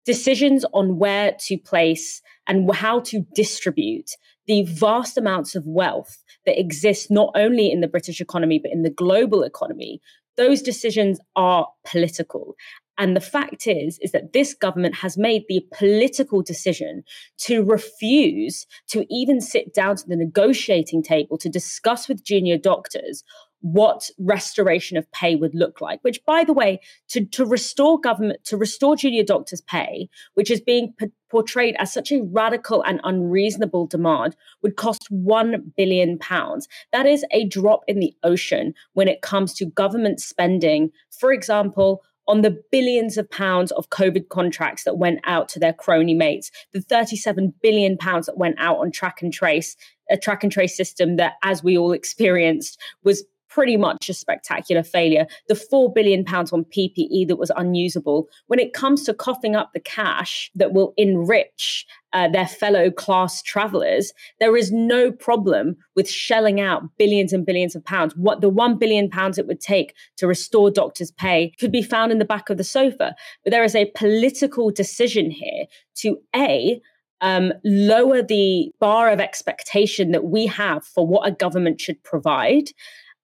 [0.05, 4.11] Decisions on where to place and how to distribute
[4.47, 8.83] the vast amounts of wealth that exist not only in the British economy, but in
[8.83, 10.03] the global economy,
[10.37, 12.55] those decisions are political.
[12.99, 17.03] And the fact is, is that this government has made the political decision
[17.39, 23.25] to refuse to even sit down to the negotiating table to discuss with junior doctors
[23.61, 26.79] what restoration of pay would look like which by the way
[27.09, 31.93] to, to restore government to restore junior doctors pay which is being p- portrayed as
[31.93, 36.69] such a radical and unreasonable demand would cost 1 billion pounds.
[36.93, 40.93] That is a drop in the ocean when it comes to government spending.
[41.11, 45.73] For example on the billions of pounds of COVID contracts that went out to their
[45.73, 49.77] crony mates, the 37 billion pounds that went out on track and trace,
[50.11, 54.83] a track and trace system that, as we all experienced, was pretty much a spectacular
[54.83, 55.27] failure.
[55.47, 58.27] The four billion pounds on PPE that was unusable.
[58.49, 63.43] When it comes to coughing up the cash that will enrich uh, their fellow class
[63.43, 68.15] travelers, there is no problem with shelling out billions and billions of pounds.
[68.17, 72.13] What the one billion pounds it would take to restore doctors' pay could be found
[72.13, 73.15] in the back of the sofa.
[73.43, 76.81] But there is a political decision here to A,
[77.21, 82.71] um, lower the bar of expectation that we have for what a government should provide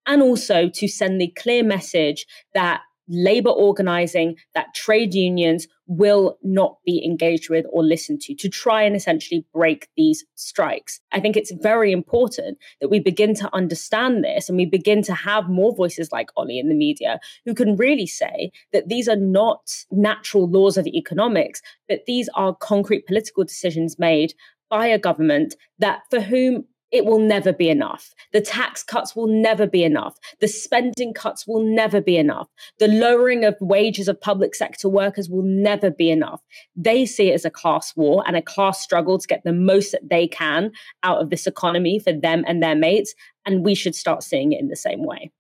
[0.07, 6.77] and also to send the clear message that labor organizing, that trade unions will not
[6.87, 11.01] be engaged with or listened to, to try and essentially break these strikes.
[11.13, 15.15] I think it's very important that we begin to understand this and we begin to
[15.15, 19.17] have more voices like Ollie in the media who can really say that these are
[19.17, 24.33] not natural laws of economics, but these are concrete political decisions made
[24.71, 28.15] by a government that for whom it will never be enough.
[28.33, 30.19] The tax cuts will never be enough.
[30.41, 32.49] The spending cuts will never be enough.
[32.79, 36.41] The lowering of wages of public sector workers will never be enough.
[36.75, 39.93] They see it as a class war and a class struggle to get the most
[39.93, 40.73] that they can
[41.03, 43.15] out of this economy for them and their mates.
[43.47, 45.31] And we should start seeing it in the same way.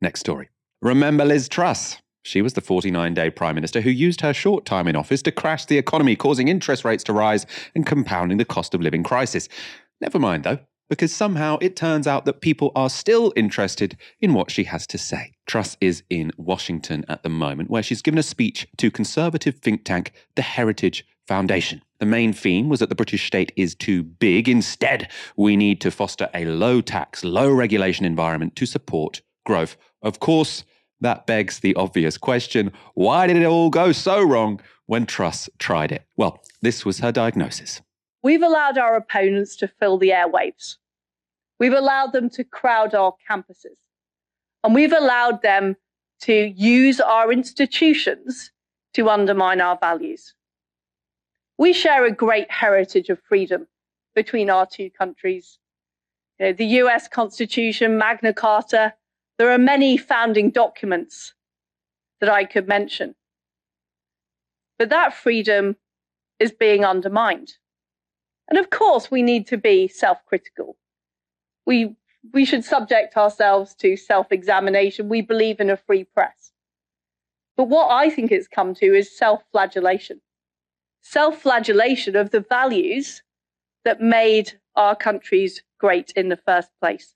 [0.00, 0.48] Next story.
[0.82, 1.98] Remember Liz Truss?
[2.24, 5.32] She was the 49 day Prime Minister who used her short time in office to
[5.32, 9.48] crash the economy, causing interest rates to rise and compounding the cost of living crisis.
[10.00, 10.58] Never mind, though
[10.88, 14.98] because somehow it turns out that people are still interested in what she has to
[14.98, 15.32] say.
[15.46, 19.84] Truss is in Washington at the moment, where she's given a speech to conservative think
[19.84, 21.82] tank the Heritage Foundation.
[22.00, 24.48] The main theme was that the British state is too big.
[24.48, 29.76] Instead, we need to foster a low tax, low regulation environment to support growth.
[30.00, 30.64] Of course,
[31.00, 35.92] that begs the obvious question why did it all go so wrong when Truss tried
[35.92, 36.06] it?
[36.16, 37.80] Well, this was her diagnosis.
[38.22, 40.76] We've allowed our opponents to fill the airwaves.
[41.58, 43.78] We've allowed them to crowd our campuses.
[44.64, 45.76] And we've allowed them
[46.22, 48.50] to use our institutions
[48.94, 50.34] to undermine our values.
[51.58, 53.68] We share a great heritage of freedom
[54.14, 55.58] between our two countries.
[56.38, 58.94] You know, the US Constitution, Magna Carta,
[59.38, 61.34] there are many founding documents
[62.20, 63.14] that I could mention.
[64.78, 65.76] But that freedom
[66.38, 67.54] is being undermined.
[68.48, 70.76] And of course, we need to be self critical.
[71.66, 71.96] We,
[72.32, 75.08] we should subject ourselves to self examination.
[75.08, 76.52] We believe in a free press.
[77.56, 80.20] But what I think it's come to is self flagellation.
[81.02, 83.22] Self flagellation of the values
[83.84, 87.14] that made our countries great in the first place.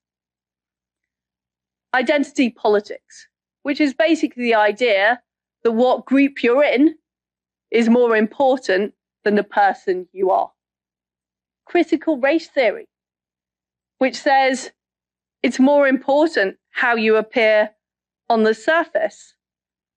[1.95, 3.29] Identity politics,
[3.63, 5.21] which is basically the idea
[5.63, 6.97] that what group you're in
[7.71, 10.51] is more important than the person you are.
[11.65, 12.89] Critical race theory,
[13.99, 14.73] which says
[15.43, 17.71] it's more important how you appear
[18.29, 19.35] on the surface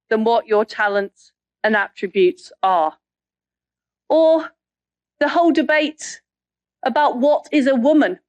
[0.09, 1.31] than what your talents
[1.63, 2.97] and attributes are.
[4.09, 4.51] Or
[5.19, 6.21] the whole debate
[6.83, 8.19] about what is a woman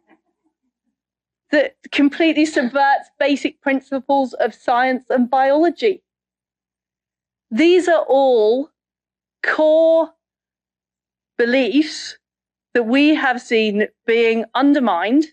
[1.50, 6.02] that completely subverts basic principles of science and biology.
[7.50, 8.70] These are all
[9.42, 10.12] core
[11.38, 12.18] beliefs
[12.74, 15.26] that we have seen being undermined.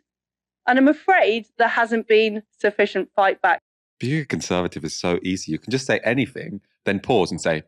[0.68, 3.62] And I'm afraid there hasn't been sufficient fight back.
[4.00, 5.52] Being a conservative is so easy.
[5.52, 7.64] You can just say anything, then pause and say,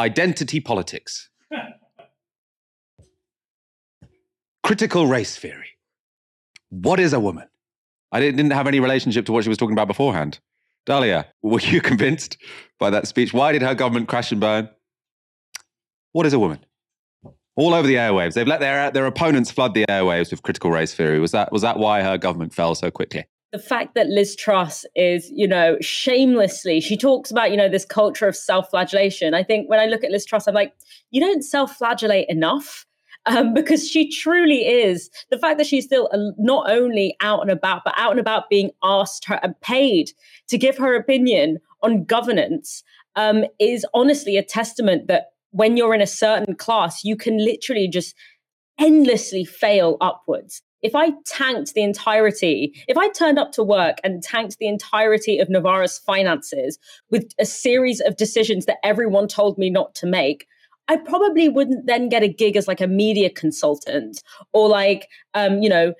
[0.00, 1.30] identity politics,
[4.64, 5.78] critical race theory.
[6.70, 7.48] What is a woman?
[8.10, 10.40] I didn't have any relationship to what she was talking about beforehand.
[10.86, 12.38] Dalia, were you convinced
[12.78, 13.32] by that speech?
[13.34, 14.70] Why did her government crash and burn?
[16.12, 16.60] What is a woman?
[17.58, 18.34] All over the airwaves.
[18.34, 21.18] They've let their, their opponents flood the airwaves with critical race theory.
[21.18, 23.26] Was that, was that why her government fell so quickly?
[23.50, 27.84] the fact that Liz Truss is, you know, shamelessly, she talks about, you know, this
[27.84, 29.34] culture of self flagellation.
[29.34, 30.74] I think when I look at Liz Truss, I'm like,
[31.10, 32.84] you don't self flagellate enough.
[33.26, 37.50] Um, because she truly is the fact that she's still uh, not only out and
[37.50, 40.12] about, but out and about being asked her and paid
[40.48, 42.84] to give her opinion on governance
[43.16, 47.88] um, is honestly a testament that when you're in a certain class, you can literally
[47.88, 48.14] just
[48.78, 54.22] endlessly fail upwards if I tanked the entirety, if I turned up to work and
[54.22, 56.78] tanked the entirety of Novara's finances
[57.10, 60.46] with a series of decisions that everyone told me not to make,
[60.86, 64.22] I probably wouldn't then get a gig as like a media consultant
[64.52, 65.94] or like, um, you know,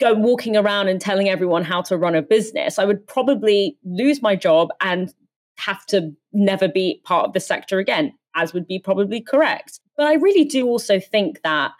[0.00, 2.78] go walking around and telling everyone how to run a business.
[2.78, 5.14] I would probably lose my job and
[5.56, 9.80] have to never be part of the sector again, as would be probably correct.
[9.96, 11.72] But I really do also think that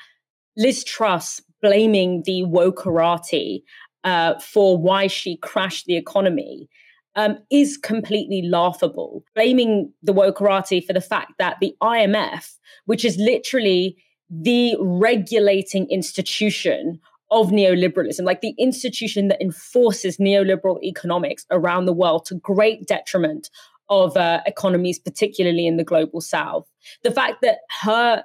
[0.57, 3.63] Liz Truss blaming the wokerati
[4.05, 6.69] uh, for why she crashed the economy
[7.17, 9.25] um, is completely laughable.
[9.35, 12.55] Blaming the wokerati for the fact that the IMF,
[12.87, 13.97] which is literally
[14.31, 17.01] the regulating institution
[17.31, 23.49] of neoliberalism, like the institution that enforces neoliberal economics around the world to great detriment
[23.89, 26.67] of uh, economies, particularly in the global south.
[27.03, 28.25] The fact that her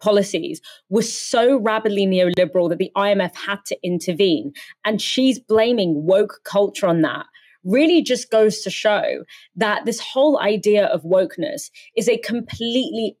[0.00, 4.52] policies were so rabidly neoliberal that the IMF had to intervene.
[4.84, 7.26] And she's blaming woke culture on that.
[7.62, 9.24] Really just goes to show
[9.56, 13.18] that this whole idea of wokeness is a completely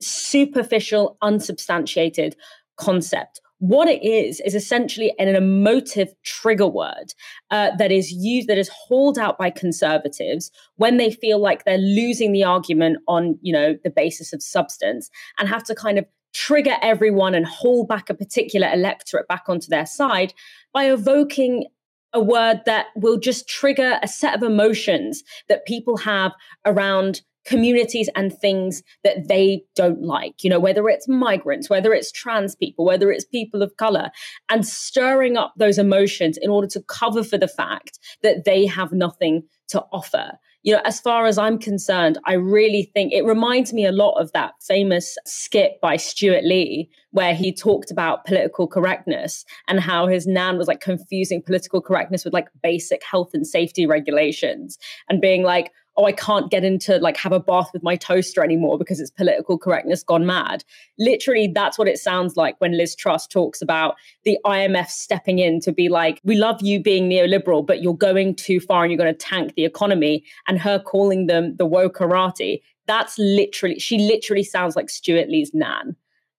[0.00, 2.34] superficial, unsubstantiated
[2.76, 7.14] concept what it is is essentially an emotive trigger word
[7.52, 11.78] uh, that is used that is hauled out by conservatives when they feel like they're
[11.78, 16.04] losing the argument on you know the basis of substance and have to kind of
[16.34, 20.34] trigger everyone and haul back a particular electorate back onto their side
[20.74, 21.64] by evoking
[22.12, 26.32] a word that will just trigger a set of emotions that people have
[26.66, 32.12] around communities and things that they don't like, you know, whether it's migrants, whether it's
[32.12, 34.10] trans people, whether it's people of color,
[34.50, 38.92] and stirring up those emotions in order to cover for the fact that they have
[38.92, 40.32] nothing to offer.
[40.64, 44.20] You know, as far as I'm concerned, I really think it reminds me a lot
[44.20, 50.06] of that famous skit by Stewart Lee, where he talked about political correctness and how
[50.06, 54.78] his nan was like confusing political correctness with like basic health and safety regulations
[55.08, 58.42] and being like, oh, I can't get into like have a bath with my toaster
[58.42, 60.64] anymore because it's political correctness gone mad.
[60.98, 65.60] Literally, that's what it sounds like when Liz Truss talks about the IMF stepping in
[65.60, 68.98] to be like, we love you being neoliberal, but you're going too far and you're
[68.98, 70.24] going to tank the economy.
[70.48, 72.62] And her calling them the wokerati.
[72.86, 75.94] That's literally, she literally sounds like Stewart Lee's nan.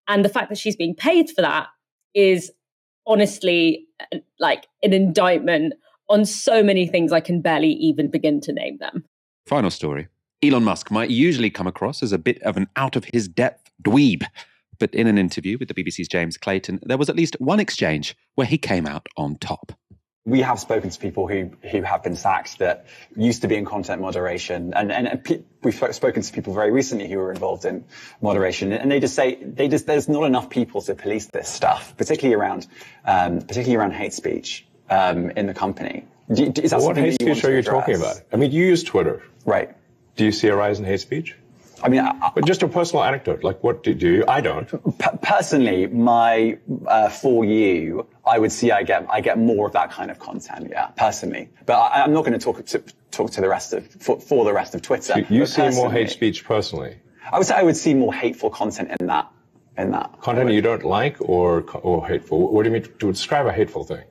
[0.08, 1.68] And the fact that she's being paid for that
[2.14, 2.51] is
[3.06, 5.74] honestly uh, like an indictment
[6.10, 9.06] on so many things I can barely even begin to name them.
[9.46, 10.08] Final story.
[10.41, 13.72] Elon Musk might usually come across as a bit of an out of his depth
[13.82, 14.24] dweeb.
[14.80, 18.16] But in an interview with the BBC's James Clayton, there was at least one exchange
[18.36, 19.72] where he came out on top.
[20.26, 22.86] We have spoken to people who, who have been sacked that
[23.16, 27.18] used to be in content moderation, and, and we've spoken to people very recently who
[27.18, 27.84] were involved in
[28.22, 31.96] moderation, and they just say they just there's not enough people to police this stuff,
[31.98, 32.68] particularly around
[33.04, 36.06] um, particularly around hate speech um, in the company.
[36.32, 38.21] Do, is that what hate speech are you talking about?
[38.32, 39.24] I mean, you use Twitter.
[39.45, 39.76] Right.
[40.15, 41.36] Do you see a rise in hate speech?
[41.84, 43.43] I mean, I, but just a personal anecdote.
[43.43, 44.24] Like, what do you?
[44.26, 44.69] I don't.
[44.69, 46.57] P- personally, my
[46.88, 50.17] uh, for you, I would see I get I get more of that kind of
[50.17, 50.69] content.
[50.71, 53.86] Yeah, personally, but I, am not going to talk to talk to the rest of
[53.86, 55.03] for, for the rest of Twitter.
[55.03, 56.95] So you see more hate speech personally.
[57.30, 59.30] I would say I would see more hateful content in that
[59.78, 62.49] in that content you don't like or or hateful.
[62.53, 64.05] What do you mean to describe a hateful thing?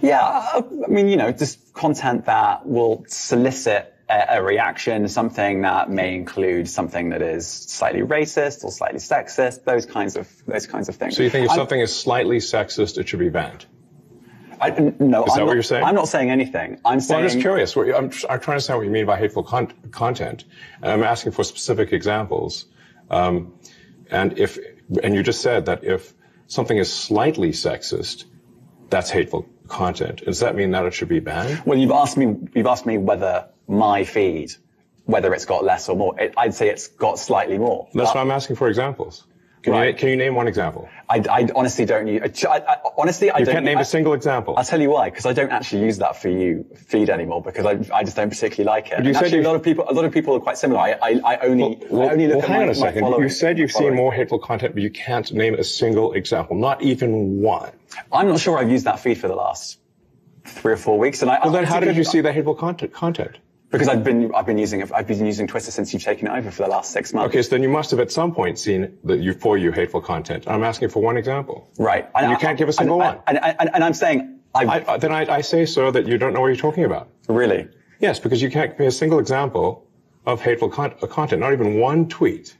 [0.00, 6.14] Yeah, I mean, you know, just content that will solicit a, reaction, something that may
[6.14, 10.96] include something that is slightly racist or slightly sexist, those kinds of those kinds of
[10.96, 11.16] things.
[11.16, 13.66] So you think if I'm, something is slightly sexist, it should be banned?
[14.60, 15.84] I, no, is that I'm what not, you're saying?
[15.84, 16.80] I'm not saying anything.
[16.84, 17.16] I'm saying.
[17.16, 17.76] Well, I'm just curious.
[17.76, 20.44] I'm, I'm trying to understand what you mean by hateful con- content,
[20.82, 22.64] and I'm asking for specific examples.
[23.10, 23.54] Um,
[24.10, 24.58] and if,
[25.02, 26.14] and you just said that if
[26.46, 28.24] something is slightly sexist,
[28.88, 30.24] that's hateful content.
[30.24, 31.62] Does that mean that it should be banned?
[31.64, 32.36] Well, you've asked me.
[32.54, 34.52] You've asked me whether my feed,
[35.04, 36.18] whether it's got less or more.
[36.20, 37.88] It, I'd say it's got slightly more.
[37.94, 39.24] That's why I'm asking for examples.
[39.62, 39.88] Can, right.
[39.88, 40.88] you, can you name one example?
[41.08, 42.44] I, I honestly don't use.
[42.44, 43.54] I, I, honestly, I you don't.
[43.54, 44.54] can't name I, a single example.
[44.56, 45.10] I'll tell you why.
[45.10, 47.42] Because I don't actually use that for you feed anymore.
[47.42, 49.04] Because I, I just don't particularly like it.
[49.04, 50.80] you said actually, a lot of people, a lot of people are quite similar.
[50.80, 53.04] I, I, I only, well, I only look well, at hang my, on a second.
[53.20, 56.82] You said you've seen more hateful content, but you can't name a single example, not
[56.82, 57.72] even one.
[58.12, 59.78] I'm not sure I've used that feed for the last
[60.44, 61.22] three or four weeks.
[61.22, 62.92] And I, well, then how did you see the hateful content?
[62.92, 63.38] content?
[63.70, 66.50] Because I've been I've been using I've been using Twitter since you've taken it over
[66.50, 67.28] for the last six months.
[67.28, 70.00] Okay, so then you must have at some point seen that you for you hateful
[70.00, 70.44] content.
[70.46, 71.70] I'm asking for one example.
[71.78, 73.24] Right, and, you can't give a single and, one.
[73.26, 76.40] And, and, and I'm saying I, then I, I say so that you don't know
[76.40, 77.10] what you're talking about.
[77.28, 77.68] Really?
[78.00, 79.86] Yes, because you can't give me a single example
[80.24, 82.56] of hateful con- uh, content, not even one tweet,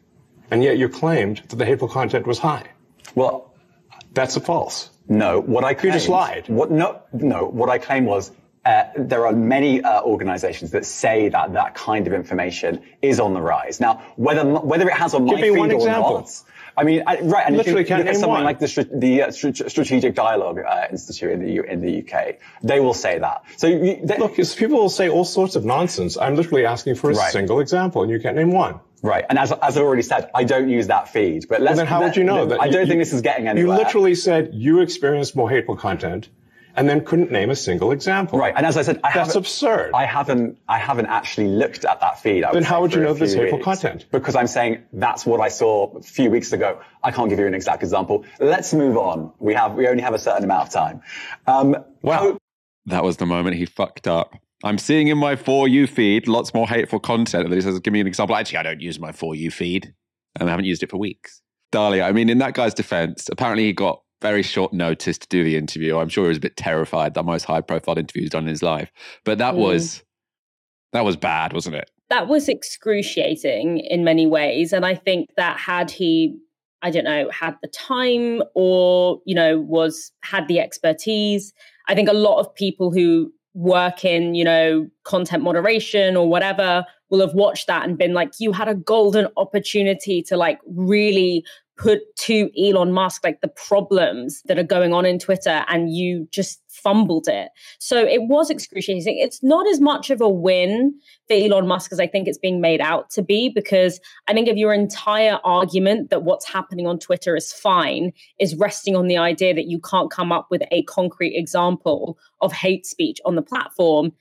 [0.51, 2.66] and yet you claimed that the hateful content was high.
[3.14, 3.55] Well,
[4.12, 4.91] that's a false.
[5.09, 6.48] No, what I claimed, you just lied.
[6.48, 8.30] What no no what I claimed was
[8.64, 13.32] uh, there are many uh, organizations that say that that kind of information is on
[13.32, 13.80] the rise.
[13.80, 16.14] Now, whether whether it has on Give my me feed one or example.
[16.18, 16.30] not,
[16.76, 18.44] I mean, I, right, and Literally if you can't look at something one.
[18.44, 22.78] like the, the uh, Strategic Dialogue uh, Institute in the U- in the UK, they
[22.78, 23.42] will say that.
[23.56, 26.16] So you, they, look, people will say all sorts of nonsense.
[26.16, 27.32] I'm literally asking for a Right.
[27.32, 28.78] single example, and you can't name one.
[29.03, 31.46] Right, and as, as I already said, I don't use that feed.
[31.49, 32.61] But let's, Well, then how let- would you know that?
[32.61, 33.76] I don't think this is getting anywhere.
[33.76, 36.28] You literally said you experienced more hateful content,
[36.76, 38.38] and then couldn't name a single example.
[38.38, 39.92] Right, and as I said, I That's absurd.
[39.94, 42.44] I haven't, I haven't actually looked at that feed.
[42.44, 43.64] I Then how would you know this hateful weeks.
[43.64, 44.07] content?
[44.12, 46.80] Because I'm saying that's what I saw a few weeks ago.
[47.03, 48.24] I can't give you an exact example.
[48.38, 49.32] Let's move on.
[49.38, 51.03] We have, we only have a certain amount of time.
[51.46, 52.38] Um, wow.
[52.86, 54.34] That was the moment he fucked up.
[54.64, 57.44] I'm seeing in my For You feed lots more hateful content.
[57.44, 58.34] And he says, Give me an example.
[58.36, 59.94] Actually, I don't use my For You feed,
[60.38, 61.40] and I haven't used it for weeks.
[61.72, 65.44] Dalia, I mean, in that guy's defense, apparently he got very short notice to do
[65.44, 65.98] the interview.
[65.98, 67.14] I'm sure he was a bit terrified.
[67.14, 68.90] The most high profile interview he's done in his life.
[69.24, 69.59] But that Mm.
[69.59, 70.02] was
[70.92, 71.90] that was bad, wasn't it?
[72.11, 76.34] that was excruciating in many ways and i think that had he
[76.80, 81.52] i don't know had the time or you know was had the expertise
[81.86, 86.86] i think a lot of people who work in you know content moderation or whatever
[87.11, 91.44] will have watched that and been like you had a golden opportunity to like really
[91.79, 96.26] put to Elon Musk like the problems that are going on in Twitter and you
[96.33, 97.51] just fumbled it.
[97.79, 99.18] So it was excruciating.
[99.18, 100.93] It's not as much of a win
[101.29, 104.49] for Elon Musk as I think it's being made out to be because I think
[104.49, 109.16] if your entire argument that what's happening on Twitter is fine is resting on the
[109.16, 113.43] idea that you can't come up with a concrete example of hate speech on the
[113.43, 114.12] platform,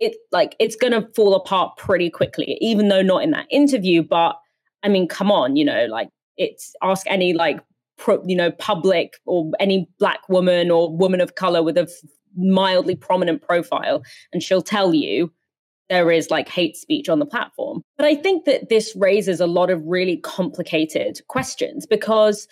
[0.00, 4.02] it like it's going to fall apart pretty quickly even though not in that interview
[4.02, 4.36] but
[4.82, 7.60] I mean come on, you know, like it's ask any like
[7.96, 11.88] pro, you know public or any black woman or woman of color with a
[12.36, 15.32] mildly prominent profile and she'll tell you
[15.90, 17.82] there is like hate speech on the platform.
[17.96, 22.48] But i think that this raises a lot of really complicated questions because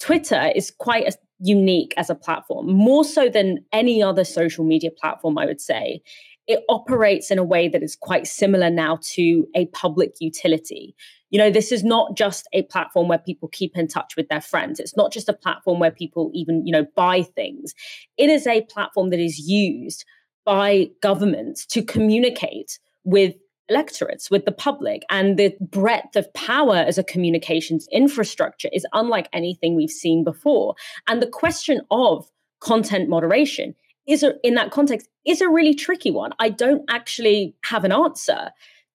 [0.00, 2.66] twitter is quite a, unique as a platform.
[2.66, 6.02] More so than any other social media platform i would say.
[6.46, 10.94] It operates in a way that is quite similar now to a public utility
[11.30, 14.40] you know this is not just a platform where people keep in touch with their
[14.40, 14.80] friends.
[14.80, 17.74] It's not just a platform where people even you know buy things.
[18.16, 20.04] It is a platform that is used
[20.44, 23.34] by governments to communicate with
[23.68, 25.02] electorates with the public.
[25.10, 30.74] And the breadth of power as a communications infrastructure is unlike anything we've seen before.
[31.06, 33.74] And the question of content moderation
[34.06, 36.32] is a, in that context is a really tricky one.
[36.38, 38.50] I don't actually have an answer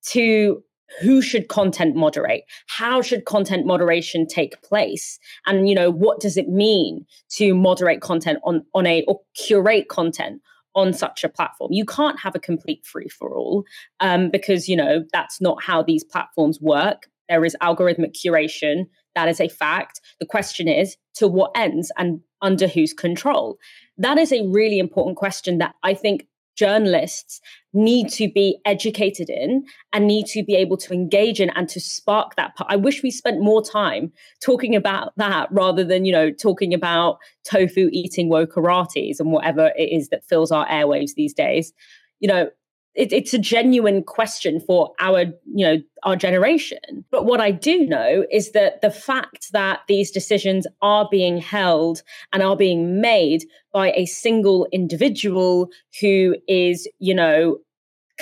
[0.08, 0.62] to
[1.00, 6.36] who should content moderate how should content moderation take place and you know what does
[6.36, 10.40] it mean to moderate content on on a or curate content
[10.74, 13.64] on such a platform you can't have a complete free for all
[14.00, 18.86] um, because you know that's not how these platforms work there is algorithmic curation.
[19.14, 20.00] That is a fact.
[20.20, 23.58] The question is to what ends and under whose control?
[23.96, 26.26] That is a really important question that I think
[26.56, 27.40] journalists
[27.74, 31.80] need to be educated in and need to be able to engage in and to
[31.80, 32.70] spark that part.
[32.70, 37.18] i wish we spent more time talking about that rather than you know talking about
[37.44, 41.72] tofu eating wokeratis and whatever it is that fills our airwaves these days
[42.20, 42.48] you know
[42.94, 47.86] it, it's a genuine question for our you know our generation but what i do
[47.86, 52.02] know is that the fact that these decisions are being held
[52.32, 55.68] and are being made by a single individual
[56.00, 57.58] who is you know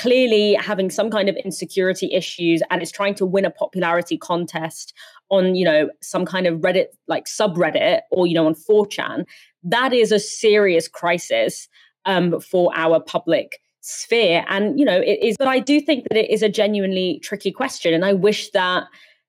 [0.02, 4.92] clearly having some kind of insecurity issues and is trying to win a popularity contest
[5.30, 9.24] on you know some kind of reddit like subreddit or you know on 4chan
[9.62, 11.68] that is a serious crisis
[12.04, 14.44] um, for our public sphere.
[14.48, 17.52] And you know it is but i do think that it is a genuinely tricky
[17.52, 17.94] question.
[17.94, 18.84] And i wish that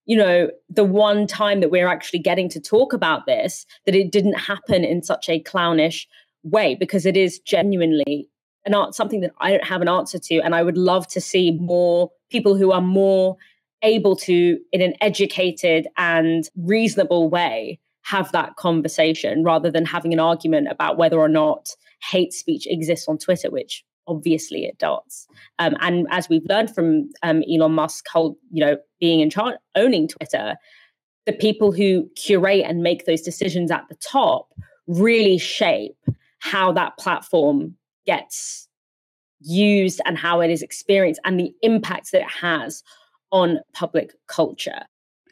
[0.06, 4.12] you know the one time that we're actually getting to talk about this that it
[4.12, 6.08] didn't happen in such a clownish
[6.44, 8.28] way because it is genuinely
[8.68, 11.52] not something that i don't have an answer to and i would love to see
[11.60, 13.36] more people who are more
[13.82, 20.20] able to in an educated and reasonable way have that conversation rather than having an
[20.20, 21.76] argument about whether or not
[22.10, 25.28] hate speech exists on twitter which obviously it does.
[25.60, 29.56] Um, and as we've learned from um, Elon Musk, hold, you know, being in charge,
[29.76, 30.56] owning Twitter,
[31.26, 34.50] the people who curate and make those decisions at the top
[34.88, 35.96] really shape
[36.40, 37.76] how that platform
[38.06, 38.68] gets
[39.40, 42.84] used and how it is experienced and the impact that it has
[43.32, 44.84] on public culture.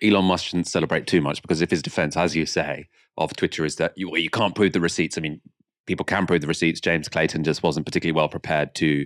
[0.02, 3.66] Elon Musk shouldn't celebrate too much because if his defense, as you say, of Twitter
[3.66, 5.18] is that you, well, you can't prove the receipts.
[5.18, 5.40] I mean,
[5.86, 6.80] people can prove the receipts.
[6.80, 9.06] James Clayton just wasn't particularly well prepared to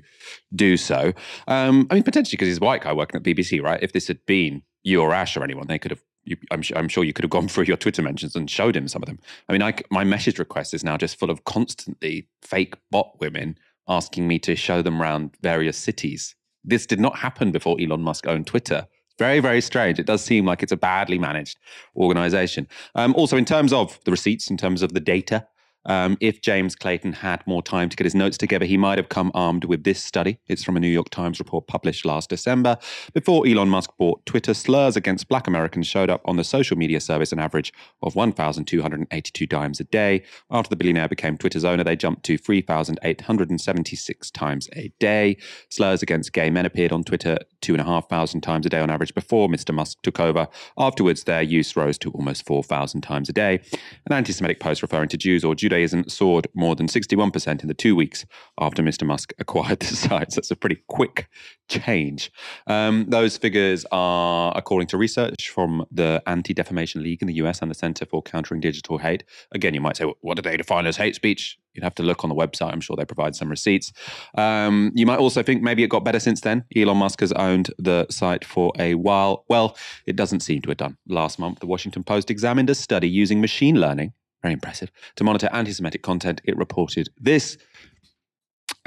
[0.56, 1.14] do so.
[1.48, 3.82] Um, I mean, potentially because he's a white guy working at BBC, right?
[3.82, 6.04] If this had been you or Ash or anyone, they could have.
[6.26, 8.76] You, I'm, sure, I'm sure you could have gone through your Twitter mentions and showed
[8.76, 9.20] him some of them.
[9.48, 13.58] I mean, I, my message request is now just full of constantly fake bot women
[13.88, 16.36] asking me to show them around various cities.
[16.64, 20.00] This did not happen before Elon Musk owned Twitter very, very strange.
[20.00, 21.58] It does seem like it's a badly managed
[21.96, 22.68] organization.
[22.96, 25.48] Um, also, in terms of the receipts, in terms of the data,
[25.86, 29.10] um, if James Clayton had more time to get his notes together, he might have
[29.10, 30.40] come armed with this study.
[30.48, 32.78] It's from a New York Times report published last December.
[33.14, 37.00] Before Elon Musk bought Twitter, slurs against black Americans showed up on the social media
[37.00, 37.72] service an average
[38.02, 40.24] of 1,282 times a day.
[40.50, 45.38] After the billionaire became Twitter's owner, they jumped to 3,876 times a day.
[45.70, 49.74] Slurs against gay men appeared on Twitter 2,500 times a day on average before Mr.
[49.74, 50.48] Musk took over.
[50.78, 53.60] Afterwards, their use rose to almost 4,000 times a day.
[54.06, 57.68] An anti Semitic post referring to Jews or Judaism Judaism soared more than 61% in
[57.68, 58.26] the two weeks
[58.60, 59.06] after Mr.
[59.06, 60.32] Musk acquired the site.
[60.32, 61.28] So that's a pretty quick
[61.68, 62.32] change.
[62.68, 67.62] Um, those figures are according to research from the Anti Defamation League in the US
[67.62, 69.26] and the Center for Countering Digital Hate.
[69.52, 71.58] Again, you might say, what do they define as hate speech?
[71.74, 72.72] You'd have to look on the website.
[72.72, 73.92] I'm sure they provide some receipts.
[74.38, 76.64] Um, you might also think maybe it got better since then.
[76.74, 79.44] Elon Musk has owned the site for a while.
[79.50, 80.98] Well, it doesn't seem to have done.
[81.10, 84.14] Last month, the Washington Post examined a study using machine learning
[84.46, 84.92] very impressive.
[85.16, 87.58] To monitor anti Semitic content, it reported this.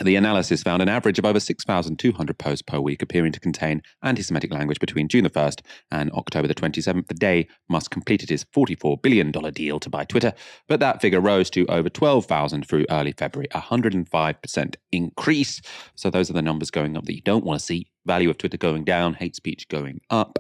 [0.01, 4.23] The analysis found an average of over 6,200 posts per week appearing to contain anti
[4.23, 8.45] Semitic language between June the 1st and October the 27th, the day Musk completed his
[8.45, 10.33] $44 billion deal to buy Twitter.
[10.69, 15.61] But that figure rose to over 12,000 through early February, a 105% increase.
[15.97, 17.89] So those are the numbers going up that you don't want to see.
[18.09, 20.39] Value of Twitter going down, hate speech going up.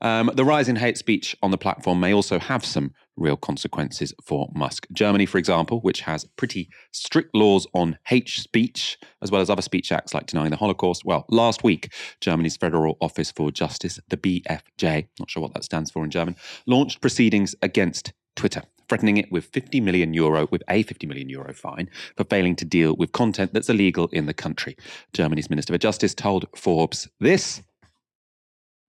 [0.00, 4.14] Um, the rise in hate speech on the platform may also have some real consequences
[4.24, 4.86] for Musk.
[4.92, 9.62] Germany, for example, which has pretty strict laws on hate speech, as well as other
[9.62, 11.04] speech acts like denying the Holocaust.
[11.04, 15.90] Well, last week, Germany's Federal Office for Justice, the BFJ, not sure what that stands
[15.90, 16.36] for in German,
[16.66, 21.52] launched proceedings against Twitter, threatening it with 50 million euro, with a 50 million euro
[21.52, 24.76] fine for failing to deal with content that's illegal in the country.
[25.12, 27.62] Germany's Minister for Justice told Forbes this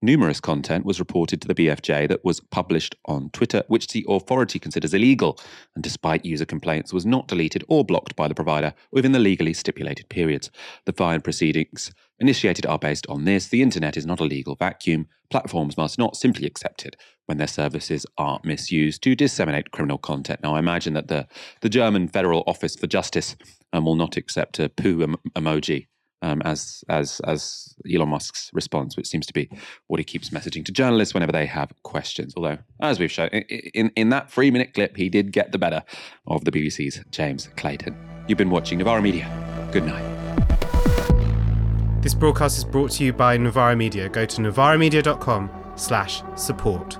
[0.02, 4.58] Numerous content was reported to the BFJ that was published on Twitter, which the authority
[4.58, 5.38] considers illegal,
[5.74, 9.52] and despite user complaints, was not deleted or blocked by the provider within the legally
[9.52, 10.50] stipulated periods.
[10.86, 13.48] The fine proceedings initiated are based on this.
[13.48, 15.06] The internet is not a legal vacuum.
[15.28, 16.96] Platforms must not simply accept it
[17.26, 20.40] when their services are misused to disseminate criminal content.
[20.42, 21.28] Now, I imagine that the,
[21.60, 23.36] the German Federal Office for Justice
[23.74, 25.88] um, will not accept a poo em- emoji
[26.22, 29.48] um, as as as Elon Musk's response, which seems to be
[29.86, 32.34] what he keeps messaging to journalists whenever they have questions.
[32.36, 35.82] Although, as we've shown in in that three minute clip, he did get the better
[36.26, 37.96] of the BBC's James Clayton.
[38.28, 39.28] You've been watching Novara Media.
[39.72, 40.20] Good night.
[42.02, 44.08] This broadcast is brought to you by Novara Media.
[44.08, 46.98] Go to novaramedia.com slash support.